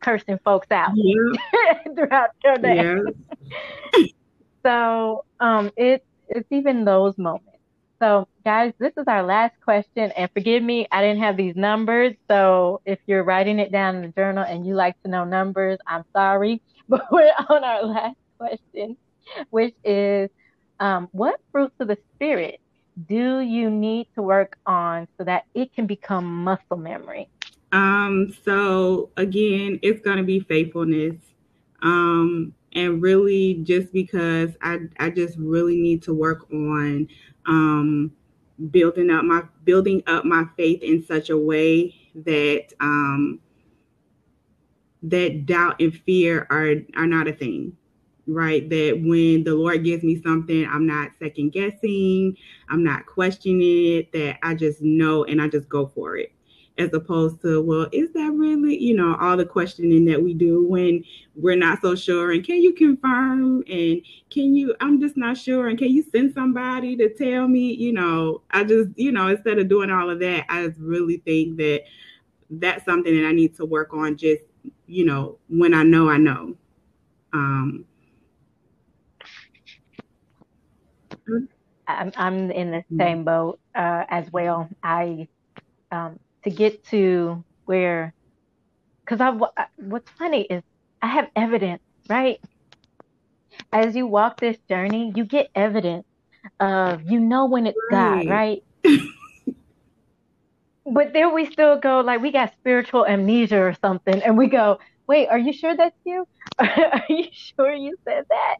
cursing 0.00 0.38
folks 0.44 0.68
out 0.70 0.90
yeah. 0.94 1.74
throughout 1.94 2.30
your 2.44 2.56
day. 2.56 2.96
Yeah. 3.94 4.06
so, 4.62 5.24
um, 5.40 5.70
it, 5.76 6.04
it's 6.28 6.50
even 6.50 6.84
those 6.84 7.18
moments 7.18 7.50
so, 8.00 8.26
guys, 8.44 8.72
this 8.78 8.92
is 8.96 9.04
our 9.06 9.22
last 9.22 9.54
question. 9.64 10.12
And 10.16 10.30
forgive 10.32 10.62
me, 10.62 10.86
I 10.92 11.02
didn't 11.02 11.22
have 11.22 11.36
these 11.36 11.56
numbers. 11.56 12.14
So, 12.28 12.80
if 12.84 12.98
you're 13.06 13.24
writing 13.24 13.58
it 13.58 13.72
down 13.72 13.96
in 13.96 14.02
the 14.02 14.08
journal 14.08 14.44
and 14.44 14.66
you 14.66 14.74
like 14.74 15.00
to 15.02 15.10
know 15.10 15.24
numbers, 15.24 15.78
I'm 15.86 16.04
sorry. 16.14 16.62
But 16.88 17.06
we're 17.12 17.32
on 17.48 17.62
our 17.62 17.84
last 17.84 18.16
question. 18.38 18.96
which 19.50 19.74
is 19.84 20.30
um, 20.80 21.08
what 21.12 21.40
fruits 21.52 21.74
of 21.80 21.88
the 21.88 21.98
spirit 22.14 22.60
do 23.08 23.40
you 23.40 23.70
need 23.70 24.08
to 24.14 24.22
work 24.22 24.56
on 24.66 25.06
so 25.18 25.24
that 25.24 25.44
it 25.54 25.72
can 25.74 25.86
become 25.86 26.44
muscle 26.44 26.76
memory? 26.76 27.28
Um, 27.72 28.34
so 28.44 29.10
again, 29.16 29.78
it's 29.82 30.00
gonna 30.00 30.24
be 30.24 30.40
faithfulness. 30.40 31.16
Um, 31.82 32.52
and 32.72 33.02
really 33.02 33.54
just 33.62 33.92
because 33.92 34.50
I 34.62 34.80
I 34.98 35.10
just 35.10 35.38
really 35.38 35.76
need 35.80 36.02
to 36.04 36.14
work 36.14 36.50
on 36.52 37.08
um 37.46 38.12
building 38.70 39.10
up 39.10 39.24
my 39.24 39.42
building 39.64 40.02
up 40.06 40.24
my 40.24 40.44
faith 40.56 40.82
in 40.82 41.02
such 41.02 41.30
a 41.30 41.36
way 41.38 41.94
that 42.14 42.66
um 42.80 43.40
that 45.02 45.46
doubt 45.46 45.80
and 45.80 45.94
fear 45.94 46.46
are 46.50 46.74
are 46.96 47.06
not 47.06 47.28
a 47.28 47.32
thing 47.32 47.76
right? 48.26 48.68
That 48.68 49.00
when 49.04 49.42
the 49.44 49.54
lord 49.54 49.82
gives 49.82 50.04
me 50.04 50.20
something 50.22 50.66
i'm 50.66 50.86
not 50.86 51.10
second 51.18 51.50
guessing 51.50 52.36
i'm 52.68 52.84
not 52.84 53.06
questioning 53.06 53.96
it 53.96 54.12
that 54.12 54.38
i 54.42 54.54
just 54.54 54.82
know 54.82 55.24
and 55.24 55.40
i 55.40 55.48
just 55.48 55.68
go 55.68 55.86
for 55.86 56.16
it 56.16 56.32
as 56.78 56.92
opposed 56.94 57.40
to 57.42 57.60
well 57.62 57.86
is 57.92 58.10
that 58.12 58.32
really 58.32 58.76
you 58.78 58.94
know 58.94 59.16
all 59.20 59.36
the 59.36 59.44
questioning 59.44 60.04
that 60.04 60.22
we 60.22 60.32
do 60.32 60.66
when 60.66 61.04
we're 61.34 61.56
not 61.56 61.80
so 61.82 61.94
sure 61.94 62.32
and 62.32 62.44
can 62.44 62.56
you 62.62 62.72
confirm 62.72 63.62
and 63.68 64.00
can 64.30 64.54
you 64.54 64.74
i'm 64.80 65.00
just 65.00 65.16
not 65.16 65.36
sure 65.36 65.68
and 65.68 65.78
can 65.78 65.88
you 65.88 66.02
send 66.10 66.32
somebody 66.32 66.96
to 66.96 67.12
tell 67.12 67.46
me 67.48 67.72
you 67.74 67.92
know 67.92 68.40
i 68.52 68.64
just 68.64 68.88
you 68.96 69.12
know 69.12 69.28
instead 69.28 69.58
of 69.58 69.68
doing 69.68 69.90
all 69.90 70.08
of 70.08 70.20
that 70.20 70.44
i 70.48 70.66
just 70.66 70.80
really 70.80 71.18
think 71.18 71.56
that 71.56 71.82
that's 72.50 72.84
something 72.84 73.14
that 73.14 73.26
i 73.26 73.32
need 73.32 73.54
to 73.54 73.66
work 73.66 73.92
on 73.92 74.16
just 74.16 74.42
you 74.86 75.04
know 75.04 75.38
when 75.48 75.74
i 75.74 75.82
know 75.82 76.08
i 76.08 76.16
know 76.16 76.54
um 77.32 77.84
I'm, 81.86 82.12
I'm 82.16 82.50
in 82.52 82.70
the 82.70 82.84
same 82.96 83.24
boat 83.24 83.58
uh, 83.74 84.04
as 84.08 84.30
well. 84.32 84.68
I 84.82 85.26
um, 85.90 86.18
to 86.44 86.50
get 86.50 86.84
to 86.86 87.44
where, 87.64 88.14
because 89.04 89.20
I 89.20 89.30
what's 89.76 90.10
funny 90.18 90.42
is 90.42 90.62
I 91.02 91.08
have 91.08 91.28
evidence, 91.36 91.82
right? 92.08 92.38
As 93.72 93.94
you 93.96 94.06
walk 94.06 94.40
this 94.40 94.58
journey, 94.68 95.12
you 95.14 95.24
get 95.24 95.48
evidence 95.54 96.06
of 96.60 97.02
you 97.10 97.20
know 97.20 97.46
when 97.46 97.66
it's 97.66 97.78
right. 97.92 98.26
God, 98.26 98.28
right? 98.28 98.62
but 100.86 101.12
there 101.12 101.28
we 101.28 101.50
still 101.50 101.78
go 101.78 102.00
like 102.00 102.20
we 102.20 102.32
got 102.32 102.52
spiritual 102.54 103.06
amnesia 103.06 103.60
or 103.60 103.74
something, 103.82 104.22
and 104.22 104.38
we 104.38 104.48
go, 104.48 104.78
wait, 105.08 105.28
are 105.28 105.38
you 105.38 105.52
sure 105.52 105.76
that's 105.76 105.96
you? 106.04 106.26
are 106.58 107.04
you 107.08 107.26
sure 107.32 107.72
you 107.72 107.96
said 108.06 108.24
that? 108.28 108.56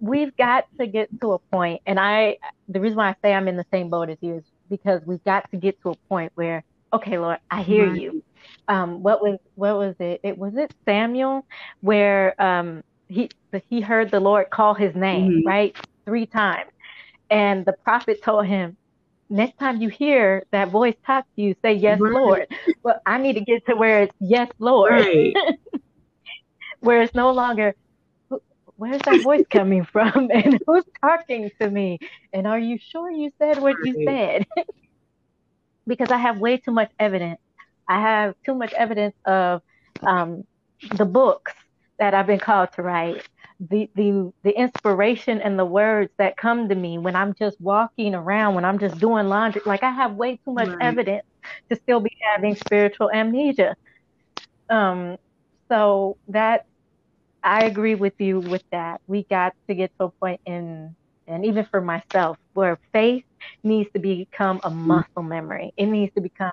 we've 0.00 0.34
got 0.36 0.64
to 0.80 0.86
get 0.86 1.08
to 1.20 1.32
a 1.32 1.38
point, 1.52 1.82
and 1.86 2.00
I, 2.00 2.38
the 2.68 2.80
reason 2.80 2.96
why 2.96 3.10
I 3.10 3.16
say 3.22 3.32
I'm 3.34 3.48
in 3.48 3.56
the 3.56 3.66
same 3.72 3.90
boat 3.90 4.10
as 4.10 4.18
you 4.20 4.38
is 4.38 4.44
because 4.70 5.02
we've 5.04 5.22
got 5.24 5.50
to 5.50 5.56
get 5.56 5.80
to 5.82 5.90
a 5.90 5.94
point 6.08 6.32
where, 6.36 6.64
okay, 6.92 7.18
Lord, 7.18 7.38
I 7.50 7.62
hear 7.62 7.90
right. 7.90 8.00
you. 8.00 8.22
Um, 8.68 9.02
what 9.02 9.20
was 9.22 9.38
what 9.56 9.76
was 9.76 9.94
it? 9.98 10.20
It 10.22 10.38
was 10.38 10.54
it 10.56 10.72
Samuel 10.86 11.44
where 11.82 12.40
um, 12.40 12.82
he 13.08 13.28
he 13.68 13.80
heard 13.80 14.10
the 14.10 14.20
Lord 14.20 14.48
call 14.48 14.72
his 14.72 14.94
name 14.94 15.30
mm-hmm. 15.30 15.48
right 15.48 15.76
three 16.06 16.26
times, 16.26 16.70
and 17.28 17.66
the 17.66 17.74
prophet 17.84 18.22
told 18.22 18.46
him, 18.46 18.76
next 19.28 19.58
time 19.58 19.82
you 19.82 19.88
hear 19.90 20.44
that 20.52 20.70
voice 20.70 20.94
talk 21.06 21.26
to 21.36 21.42
you, 21.42 21.54
say 21.62 21.74
yes, 21.74 22.00
right. 22.00 22.12
Lord. 22.12 22.46
Well, 22.82 23.00
I 23.04 23.18
need 23.18 23.34
to 23.34 23.40
get 23.40 23.66
to 23.66 23.74
where 23.76 24.04
it's 24.04 24.14
yes, 24.20 24.48
Lord. 24.58 24.92
Right. 24.92 25.34
where 26.80 27.02
it's 27.02 27.14
no 27.14 27.30
longer 27.30 27.74
where's 28.80 29.02
that 29.02 29.22
voice 29.22 29.44
coming 29.50 29.84
from? 29.84 30.30
And 30.34 30.58
who's 30.66 30.84
talking 31.04 31.50
to 31.60 31.70
me? 31.70 31.98
And 32.32 32.46
are 32.46 32.58
you 32.58 32.78
sure 32.80 33.10
you 33.10 33.30
said 33.38 33.60
what 33.60 33.76
you 33.84 34.04
said? 34.06 34.46
Because 35.86 36.10
i 36.10 36.18
have 36.18 36.38
way 36.38 36.56
too 36.58 36.70
much 36.70 36.90
evidence. 37.00 37.40
I 37.88 38.00
have 38.00 38.34
too 38.46 38.54
much 38.54 38.72
evidence 38.74 39.16
of 39.24 39.60
um, 40.06 40.44
the 40.94 41.04
books 41.04 41.52
that 41.98 42.14
i've 42.14 42.26
been 42.26 42.38
called 42.38 42.68
to 42.74 42.82
write. 42.82 43.26
The, 43.58 43.90
the 43.96 44.32
the 44.44 44.56
inspiration 44.56 45.40
and 45.40 45.58
the 45.58 45.64
words 45.64 46.12
that 46.18 46.36
come 46.36 46.68
to 46.68 46.74
me 46.74 46.98
when 46.98 47.16
i'm 47.16 47.34
just 47.34 47.60
walking 47.60 48.14
around 48.14 48.54
when 48.54 48.64
i'm 48.64 48.78
just 48.78 49.00
doing 49.00 49.26
laundry. 49.28 49.62
Like 49.66 49.82
i 49.82 49.90
have 49.90 50.14
way 50.14 50.38
too 50.44 50.52
much 50.52 50.68
right. 50.68 50.88
evidence 50.90 51.26
to 51.70 51.76
still 51.76 52.00
be 52.00 52.16
having 52.32 52.54
spiritual 52.54 53.10
amnesia. 53.10 53.74
Um 54.68 55.16
so 55.68 56.18
that 56.28 56.66
I 57.42 57.64
agree 57.64 57.94
with 57.94 58.14
you 58.18 58.40
with 58.40 58.62
that. 58.72 59.00
We 59.06 59.24
got 59.30 59.52
to 59.68 59.74
get 59.74 59.90
to 60.00 60.06
a 60.06 60.10
point 60.20 60.40
in, 60.46 60.94
and 61.26 61.44
even 61.46 61.64
for 61.70 61.80
myself, 61.80 62.36
where 62.54 62.78
faith 62.92 63.24
needs 63.64 63.90
to 63.94 64.00
become 64.00 64.60
a 64.64 64.70
muscle 64.70 65.22
memory. 65.22 65.72
It 65.76 65.86
needs 65.86 66.12
to 66.14 66.20
become, 66.20 66.52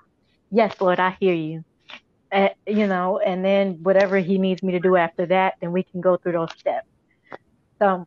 yes, 0.52 0.74
Lord, 0.80 1.00
I 1.00 1.18
hear 1.20 1.34
you. 1.34 1.64
Uh, 2.32 2.50
you 2.66 2.88
know, 2.88 3.20
and 3.20 3.44
then 3.46 3.80
whatever 3.84 4.18
He 4.18 4.38
needs 4.38 4.62
me 4.64 4.74
to 4.74 4.80
do 4.80 4.96
after 4.96 5.26
that, 5.28 5.56
then 5.62 5.72
we 5.72 5.84
can 5.84 6.02
go 6.02 6.18
through 6.18 6.34
those 6.34 6.52
steps. 6.60 6.88
So, 7.82 8.06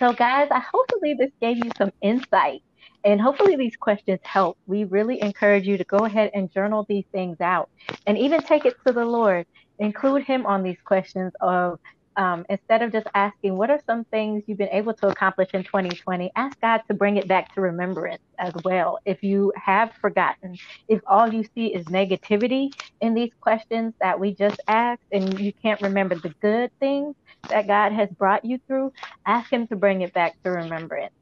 so 0.00 0.12
guys, 0.12 0.48
I 0.50 0.60
hopefully 0.60 1.14
this 1.18 1.30
gave 1.40 1.58
you 1.58 1.70
some 1.78 1.90
insight 2.02 2.62
and 3.04 3.20
hopefully 3.20 3.56
these 3.56 3.76
questions 3.76 4.20
help. 4.24 4.56
We 4.66 4.84
really 4.84 5.20
encourage 5.22 5.66
you 5.66 5.78
to 5.78 5.84
go 5.84 6.04
ahead 6.04 6.30
and 6.34 6.50
journal 6.52 6.84
these 6.88 7.04
things 7.12 7.36
out 7.40 7.68
and 8.06 8.18
even 8.18 8.42
take 8.42 8.64
it 8.66 8.74
to 8.86 8.92
the 8.92 9.04
Lord 9.04 9.46
include 9.78 10.24
him 10.24 10.46
on 10.46 10.62
these 10.62 10.78
questions 10.84 11.32
of 11.40 11.78
um, 12.16 12.44
instead 12.48 12.82
of 12.82 12.92
just 12.92 13.06
asking 13.14 13.56
what 13.56 13.70
are 13.70 13.80
some 13.88 14.04
things 14.12 14.44
you've 14.46 14.58
been 14.58 14.68
able 14.70 14.94
to 14.94 15.08
accomplish 15.08 15.48
in 15.54 15.64
2020 15.64 16.30
ask 16.36 16.58
god 16.60 16.80
to 16.88 16.94
bring 16.94 17.16
it 17.16 17.28
back 17.28 17.52
to 17.54 17.60
remembrance 17.60 18.22
as 18.38 18.52
well. 18.64 18.98
If 19.04 19.22
you 19.22 19.52
have 19.56 19.92
forgotten 20.00 20.56
if 20.88 21.00
all 21.06 21.32
you 21.32 21.44
see 21.54 21.74
is 21.74 21.86
negativity 21.86 22.70
in 23.00 23.14
these 23.14 23.30
questions 23.40 23.94
that 24.00 24.18
we 24.20 24.34
just 24.34 24.60
asked 24.68 25.02
and 25.12 25.38
you 25.40 25.52
can't 25.62 25.80
remember 25.82 26.16
the 26.16 26.34
good 26.40 26.70
things 26.80 27.14
that 27.48 27.66
god 27.66 27.92
has 27.92 28.08
brought 28.18 28.44
you 28.44 28.58
through 28.66 28.92
ask 29.26 29.52
him 29.52 29.66
to 29.68 29.76
bring 29.76 30.02
it 30.02 30.12
back 30.12 30.34
to 30.44 30.50
remembrance. 30.50 31.12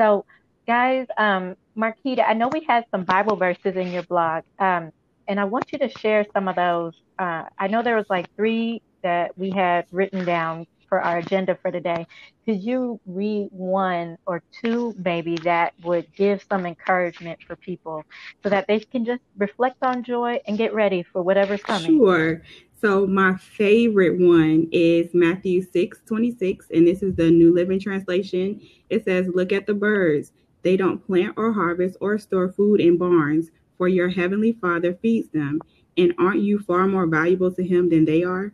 So 0.00 0.24
guys 0.66 1.06
um 1.18 1.54
marquita 1.78 2.24
i 2.26 2.32
know 2.34 2.48
we 2.48 2.64
had 2.68 2.84
some 2.90 3.04
bible 3.04 3.36
verses 3.36 3.76
in 3.76 3.92
your 3.92 4.02
blog. 4.04 4.42
Um, 4.58 4.90
and 5.28 5.40
I 5.40 5.44
want 5.44 5.72
you 5.72 5.78
to 5.78 5.88
share 5.88 6.24
some 6.32 6.48
of 6.48 6.56
those. 6.56 6.94
Uh, 7.18 7.44
I 7.58 7.68
know 7.68 7.82
there 7.82 7.96
was 7.96 8.06
like 8.10 8.34
three 8.36 8.82
that 9.02 9.36
we 9.36 9.50
had 9.50 9.86
written 9.90 10.24
down 10.24 10.66
for 10.88 11.00
our 11.00 11.18
agenda 11.18 11.58
for 11.60 11.70
today. 11.70 12.06
Could 12.44 12.62
you 12.62 13.00
read 13.06 13.48
one 13.50 14.16
or 14.26 14.42
two 14.62 14.94
maybe 15.02 15.36
that 15.38 15.74
would 15.82 16.06
give 16.14 16.44
some 16.48 16.66
encouragement 16.66 17.40
for 17.46 17.56
people 17.56 18.04
so 18.42 18.48
that 18.48 18.66
they 18.68 18.80
can 18.80 19.04
just 19.04 19.22
reflect 19.36 19.76
on 19.82 20.04
joy 20.04 20.40
and 20.46 20.58
get 20.58 20.74
ready 20.74 21.02
for 21.02 21.22
whatever's 21.22 21.62
coming? 21.62 21.98
Sure. 21.98 22.42
So 22.80 23.06
my 23.06 23.36
favorite 23.36 24.18
one 24.20 24.68
is 24.72 25.08
Matthew 25.14 25.62
6, 25.62 26.00
26, 26.06 26.66
and 26.70 26.86
this 26.86 27.02
is 27.02 27.14
the 27.14 27.30
New 27.30 27.52
Living 27.54 27.80
Translation. 27.80 28.60
It 28.90 29.04
says, 29.04 29.26
Look 29.32 29.52
at 29.52 29.66
the 29.66 29.74
birds. 29.74 30.32
They 30.62 30.76
don't 30.76 31.04
plant 31.04 31.34
or 31.36 31.52
harvest 31.52 31.96
or 32.00 32.18
store 32.18 32.50
food 32.50 32.80
in 32.80 32.98
barns 32.98 33.50
for 33.76 33.88
your 33.88 34.08
heavenly 34.08 34.52
Father 34.52 34.94
feeds 34.94 35.28
them. 35.28 35.60
And 35.96 36.14
aren't 36.18 36.40
you 36.40 36.58
far 36.58 36.86
more 36.86 37.06
valuable 37.06 37.52
to 37.52 37.62
him 37.62 37.88
than 37.88 38.04
they 38.04 38.24
are? 38.24 38.52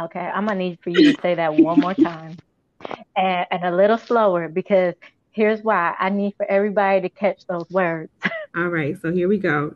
Okay, 0.00 0.20
I'm 0.20 0.46
gonna 0.46 0.58
need 0.58 0.78
for 0.82 0.90
you 0.90 1.12
to 1.12 1.20
say 1.20 1.34
that 1.34 1.54
one 1.54 1.80
more 1.80 1.94
time 1.94 2.36
and, 3.16 3.46
and 3.50 3.64
a 3.64 3.74
little 3.74 3.98
slower 3.98 4.48
because 4.48 4.94
here's 5.32 5.62
why 5.62 5.94
I 5.98 6.08
need 6.08 6.34
for 6.36 6.46
everybody 6.46 7.02
to 7.02 7.08
catch 7.08 7.44
those 7.46 7.68
words. 7.70 8.10
All 8.56 8.68
right, 8.68 8.96
so 9.00 9.12
here 9.12 9.28
we 9.28 9.38
go. 9.38 9.74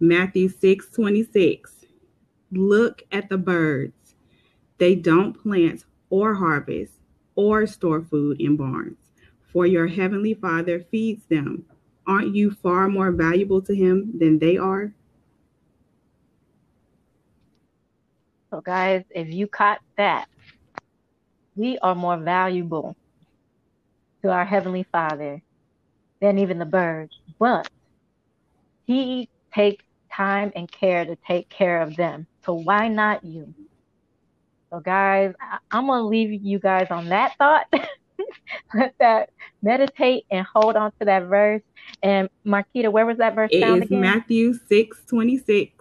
Matthew 0.00 0.48
6 0.48 0.90
26. 0.90 1.84
Look 2.52 3.02
at 3.10 3.28
the 3.28 3.38
birds. 3.38 4.14
They 4.78 4.94
don't 4.94 5.34
plant 5.34 5.84
or 6.08 6.34
harvest 6.34 6.94
or 7.34 7.66
store 7.66 8.02
food 8.02 8.40
in 8.40 8.56
barns, 8.56 8.98
for 9.52 9.66
your 9.66 9.88
heavenly 9.88 10.34
Father 10.34 10.80
feeds 10.90 11.24
them 11.26 11.64
aren't 12.06 12.34
you 12.34 12.50
far 12.50 12.88
more 12.88 13.10
valuable 13.10 13.62
to 13.62 13.74
him 13.74 14.12
than 14.18 14.38
they 14.38 14.56
are? 14.56 14.92
So, 18.50 18.60
guys, 18.60 19.04
if 19.10 19.28
you 19.28 19.48
caught 19.48 19.80
that, 19.96 20.28
we 21.56 21.78
are 21.78 21.94
more 21.94 22.16
valuable 22.16 22.96
to 24.22 24.30
our 24.30 24.44
Heavenly 24.44 24.86
Father 24.92 25.42
than 26.20 26.38
even 26.38 26.58
the 26.58 26.64
birds. 26.64 27.12
But 27.38 27.68
He 28.86 29.28
takes 29.54 29.84
time 30.12 30.52
and 30.54 30.70
care 30.70 31.04
to 31.04 31.16
take 31.26 31.48
care 31.48 31.82
of 31.82 31.96
them. 31.96 32.26
So, 32.44 32.54
why 32.54 32.88
not 32.88 33.24
you? 33.24 33.54
So, 34.72 34.80
guys, 34.80 35.34
I'm 35.70 35.86
going 35.86 36.00
to 36.02 36.06
leave 36.06 36.42
you 36.44 36.58
guys 36.58 36.88
on 36.90 37.08
that 37.08 37.36
thought. 37.38 37.66
Let 38.74 38.94
that 39.00 39.30
meditate 39.62 40.24
and 40.30 40.46
hold 40.46 40.76
on 40.76 40.92
to 41.00 41.06
that 41.06 41.24
verse. 41.24 41.62
And 42.02 42.28
Marquita, 42.46 42.90
where 42.90 43.06
was 43.06 43.18
that 43.18 43.34
verse 43.34 43.52
it 43.52 43.68
is 43.68 43.82
again? 43.82 44.00
Matthew 44.00 44.54
6 44.54 45.02
26. 45.08 45.72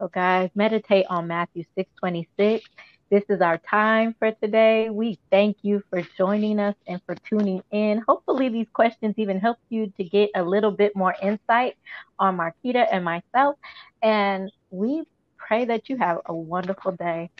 So, 0.00 0.08
guys, 0.08 0.50
meditate 0.54 1.06
on 1.08 1.26
Matthew 1.26 1.64
6 1.76 1.90
26. 1.98 2.64
This 3.10 3.24
is 3.30 3.40
our 3.40 3.58
time 3.58 4.14
for 4.18 4.32
today. 4.32 4.90
We 4.90 5.18
thank 5.30 5.56
you 5.62 5.82
for 5.90 6.02
joining 6.16 6.60
us 6.60 6.74
and 6.86 7.00
for 7.06 7.14
tuning 7.28 7.62
in. 7.70 8.02
Hopefully, 8.06 8.48
these 8.50 8.68
questions 8.72 9.14
even 9.16 9.40
help 9.40 9.58
you 9.70 9.92
to 9.96 10.04
get 10.04 10.30
a 10.34 10.42
little 10.42 10.70
bit 10.70 10.94
more 10.94 11.14
insight 11.22 11.76
on 12.18 12.36
Marquita 12.36 12.86
and 12.92 13.04
myself. 13.04 13.56
And 14.02 14.52
we 14.70 15.04
pray 15.38 15.64
that 15.64 15.88
you 15.88 15.96
have 15.96 16.18
a 16.26 16.34
wonderful 16.34 16.92
day. 16.92 17.30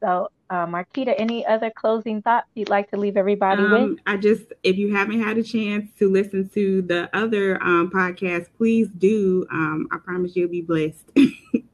So, 0.00 0.28
uh, 0.50 0.66
Marquita, 0.66 1.14
any 1.18 1.46
other 1.46 1.70
closing 1.70 2.22
thoughts 2.22 2.48
you'd 2.54 2.68
like 2.68 2.90
to 2.90 2.96
leave 2.96 3.16
everybody 3.16 3.62
um, 3.62 3.90
with? 3.90 3.98
I 4.06 4.16
just, 4.16 4.52
if 4.62 4.76
you 4.76 4.94
haven't 4.94 5.22
had 5.22 5.38
a 5.38 5.42
chance 5.42 5.90
to 5.98 6.10
listen 6.10 6.48
to 6.50 6.82
the 6.82 7.08
other 7.12 7.62
um, 7.62 7.90
podcast, 7.90 8.46
please 8.56 8.88
do. 8.88 9.46
Um, 9.50 9.88
I 9.90 9.98
promise 9.98 10.36
you'll 10.36 10.48
be 10.48 10.62
blessed. 10.62 11.10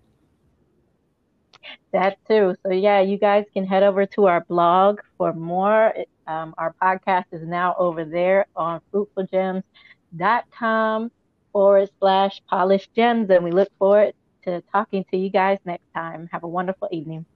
That 1.95 2.19
too. 2.27 2.55
So 2.65 2.73
yeah, 2.73 3.01
you 3.01 3.19
guys 3.19 3.45
can 3.55 3.65
head 3.65 3.85
over 3.85 4.05
to 4.05 4.27
our 4.27 4.41
blog 4.41 4.99
for 5.17 5.33
more. 5.33 5.95
Um, 6.27 6.53
our 6.59 6.75
podcast 6.83 7.27
is 7.31 7.47
now 7.47 7.77
over 7.79 8.05
there 8.05 8.47
on 8.57 8.81
fruitfulgems.com 8.93 11.13
forward 11.53 11.89
slash 12.01 12.43
polished 12.51 12.93
gems. 12.95 13.31
And 13.31 13.45
we 13.45 13.53
look 13.53 13.69
forward 13.79 14.15
to 14.43 14.61
talking 14.73 15.05
to 15.13 15.17
you 15.17 15.31
guys 15.31 15.61
next 15.65 15.87
time. 15.95 16.29
Have 16.33 16.43
a 16.43 16.49
wonderful 16.49 16.89
evening. 16.91 17.27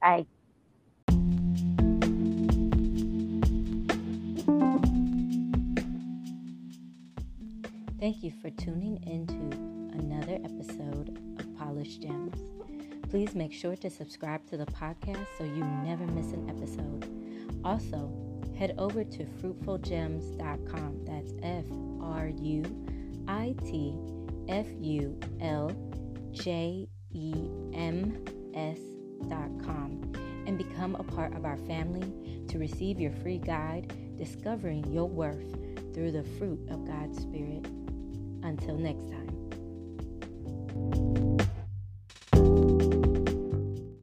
Bye. 0.00 0.26
Thank 8.00 8.24
you 8.24 8.32
for 8.40 8.48
tuning 8.50 8.98
into 9.06 9.34
another 9.98 10.38
episode 10.42 11.18
of 11.38 11.58
Polished 11.58 12.00
Gems. 12.00 12.38
Please 13.10 13.34
make 13.34 13.52
sure 13.52 13.76
to 13.76 13.90
subscribe 13.90 14.46
to 14.46 14.56
the 14.56 14.66
podcast 14.66 15.26
so 15.36 15.44
you 15.44 15.64
never 15.84 16.06
miss 16.06 16.32
an 16.32 16.48
episode. 16.48 17.06
Also, 17.62 18.10
head 18.56 18.74
over 18.78 19.04
to 19.04 19.24
fruitfulgems.com. 19.24 21.04
That's 21.04 21.32
F 21.42 21.64
R 22.00 22.28
U 22.28 22.64
I 23.28 23.54
T 23.64 23.98
F 24.48 24.66
U 24.80 25.18
L 25.40 25.70
J 26.32 26.88
E 27.12 27.34
M 27.74 28.24
And 30.46 30.58
become 30.58 30.96
a 30.96 31.04
part 31.04 31.36
of 31.36 31.44
our 31.44 31.58
family 31.58 32.12
to 32.48 32.58
receive 32.58 32.98
your 32.98 33.12
free 33.12 33.38
guide, 33.38 33.92
Discovering 34.16 34.84
Your 34.92 35.08
Worth 35.08 35.54
through 35.94 36.10
the 36.10 36.24
Fruit 36.38 36.58
of 36.70 36.84
God's 36.84 37.20
Spirit. 37.20 37.66
Until 38.42 38.76
next 38.76 39.08
time. 39.10 39.29